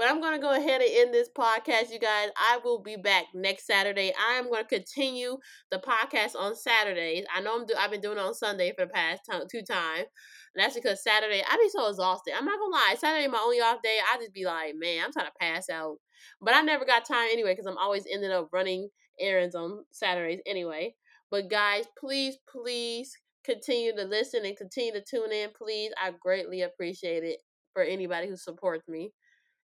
But 0.00 0.08
I'm 0.08 0.22
going 0.22 0.32
to 0.32 0.38
go 0.40 0.54
ahead 0.54 0.80
and 0.80 0.90
end 0.90 1.12
this 1.12 1.28
podcast, 1.28 1.92
you 1.92 1.98
guys. 1.98 2.30
I 2.34 2.58
will 2.64 2.80
be 2.80 2.96
back 2.96 3.26
next 3.34 3.66
Saturday. 3.66 4.14
I 4.18 4.38
am 4.38 4.48
going 4.48 4.62
to 4.62 4.76
continue 4.76 5.36
the 5.70 5.78
podcast 5.78 6.34
on 6.40 6.56
Saturdays. 6.56 7.26
I 7.36 7.42
know 7.42 7.60
I'm 7.60 7.66
do- 7.66 7.74
I've 7.78 7.90
been 7.90 8.00
doing 8.00 8.16
it 8.16 8.22
on 8.22 8.32
Sunday 8.32 8.72
for 8.74 8.86
the 8.86 8.92
past 8.94 9.20
t- 9.30 9.38
two 9.50 9.62
times. 9.62 10.06
And 10.54 10.64
that's 10.64 10.74
because 10.74 11.02
Saturday, 11.04 11.42
I 11.46 11.54
be 11.58 11.68
so 11.68 11.86
exhausted. 11.90 12.32
I'm 12.34 12.46
not 12.46 12.58
going 12.58 12.72
to 12.72 12.76
lie. 12.78 12.96
Saturday, 12.98 13.28
my 13.28 13.42
only 13.44 13.60
off 13.60 13.82
day, 13.82 13.98
I 14.10 14.16
just 14.16 14.32
be 14.32 14.46
like, 14.46 14.72
man, 14.74 15.04
I'm 15.04 15.12
trying 15.12 15.26
to 15.26 15.32
pass 15.38 15.68
out. 15.68 15.96
But 16.40 16.54
I 16.54 16.62
never 16.62 16.86
got 16.86 17.04
time 17.04 17.28
anyway 17.30 17.52
because 17.52 17.66
I'm 17.66 17.76
always 17.76 18.06
ending 18.10 18.30
up 18.30 18.48
running 18.54 18.88
errands 19.20 19.54
on 19.54 19.84
Saturdays 19.92 20.40
anyway. 20.46 20.94
But 21.30 21.50
guys, 21.50 21.84
please, 21.98 22.38
please 22.50 23.12
continue 23.44 23.94
to 23.94 24.04
listen 24.04 24.46
and 24.46 24.56
continue 24.56 24.94
to 24.94 25.04
tune 25.04 25.30
in, 25.30 25.50
please. 25.54 25.90
I 26.02 26.12
greatly 26.18 26.62
appreciate 26.62 27.22
it 27.22 27.40
for 27.74 27.82
anybody 27.82 28.28
who 28.28 28.38
supports 28.38 28.88
me. 28.88 29.12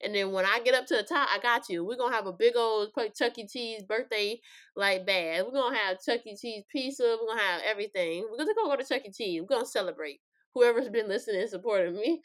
And 0.04 0.14
then 0.14 0.32
when 0.32 0.44
I 0.44 0.60
get 0.64 0.74
up 0.74 0.86
to 0.86 0.96
the 0.96 1.02
top, 1.02 1.28
I 1.32 1.38
got 1.38 1.68
you. 1.68 1.84
We're 1.84 1.96
gonna 1.96 2.14
have 2.14 2.26
a 2.26 2.32
big 2.32 2.56
old 2.56 2.90
Chuck 3.16 3.38
E. 3.38 3.46
Cheese 3.46 3.82
birthday 3.82 4.40
like 4.76 5.06
bad. 5.06 5.44
We're 5.44 5.52
gonna 5.52 5.76
have 5.76 6.02
Chuck 6.04 6.20
E. 6.26 6.36
Cheese 6.36 6.64
pizza. 6.70 7.16
We're 7.20 7.28
gonna 7.28 7.40
have 7.40 7.62
everything. 7.64 8.26
We're 8.30 8.38
gonna 8.38 8.54
go 8.54 8.76
to 8.76 8.84
Chuck 8.84 9.02
E. 9.06 9.12
Cheese. 9.12 9.40
We're 9.40 9.56
gonna 9.56 9.66
celebrate. 9.66 10.20
Whoever's 10.54 10.88
been 10.88 11.08
listening 11.08 11.40
and 11.40 11.50
supporting 11.50 11.94
me. 11.96 12.22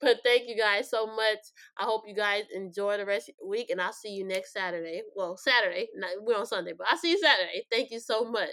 But 0.00 0.18
thank 0.24 0.48
you 0.48 0.56
guys 0.56 0.90
so 0.90 1.06
much. 1.06 1.38
I 1.78 1.84
hope 1.84 2.02
you 2.06 2.14
guys 2.14 2.44
enjoy 2.54 2.96
the 2.96 3.06
rest 3.06 3.28
of 3.28 3.36
the 3.40 3.46
week, 3.46 3.70
and 3.70 3.80
I'll 3.80 3.92
see 3.92 4.10
you 4.10 4.26
next 4.26 4.52
Saturday. 4.52 5.02
Well, 5.14 5.36
Saturday. 5.36 5.88
Not, 5.94 6.10
we're 6.20 6.36
on 6.36 6.46
Sunday, 6.46 6.72
but 6.76 6.88
I'll 6.90 6.98
see 6.98 7.12
you 7.12 7.18
Saturday. 7.18 7.64
Thank 7.70 7.90
you 7.90 8.00
so 8.00 8.24
much. 8.24 8.50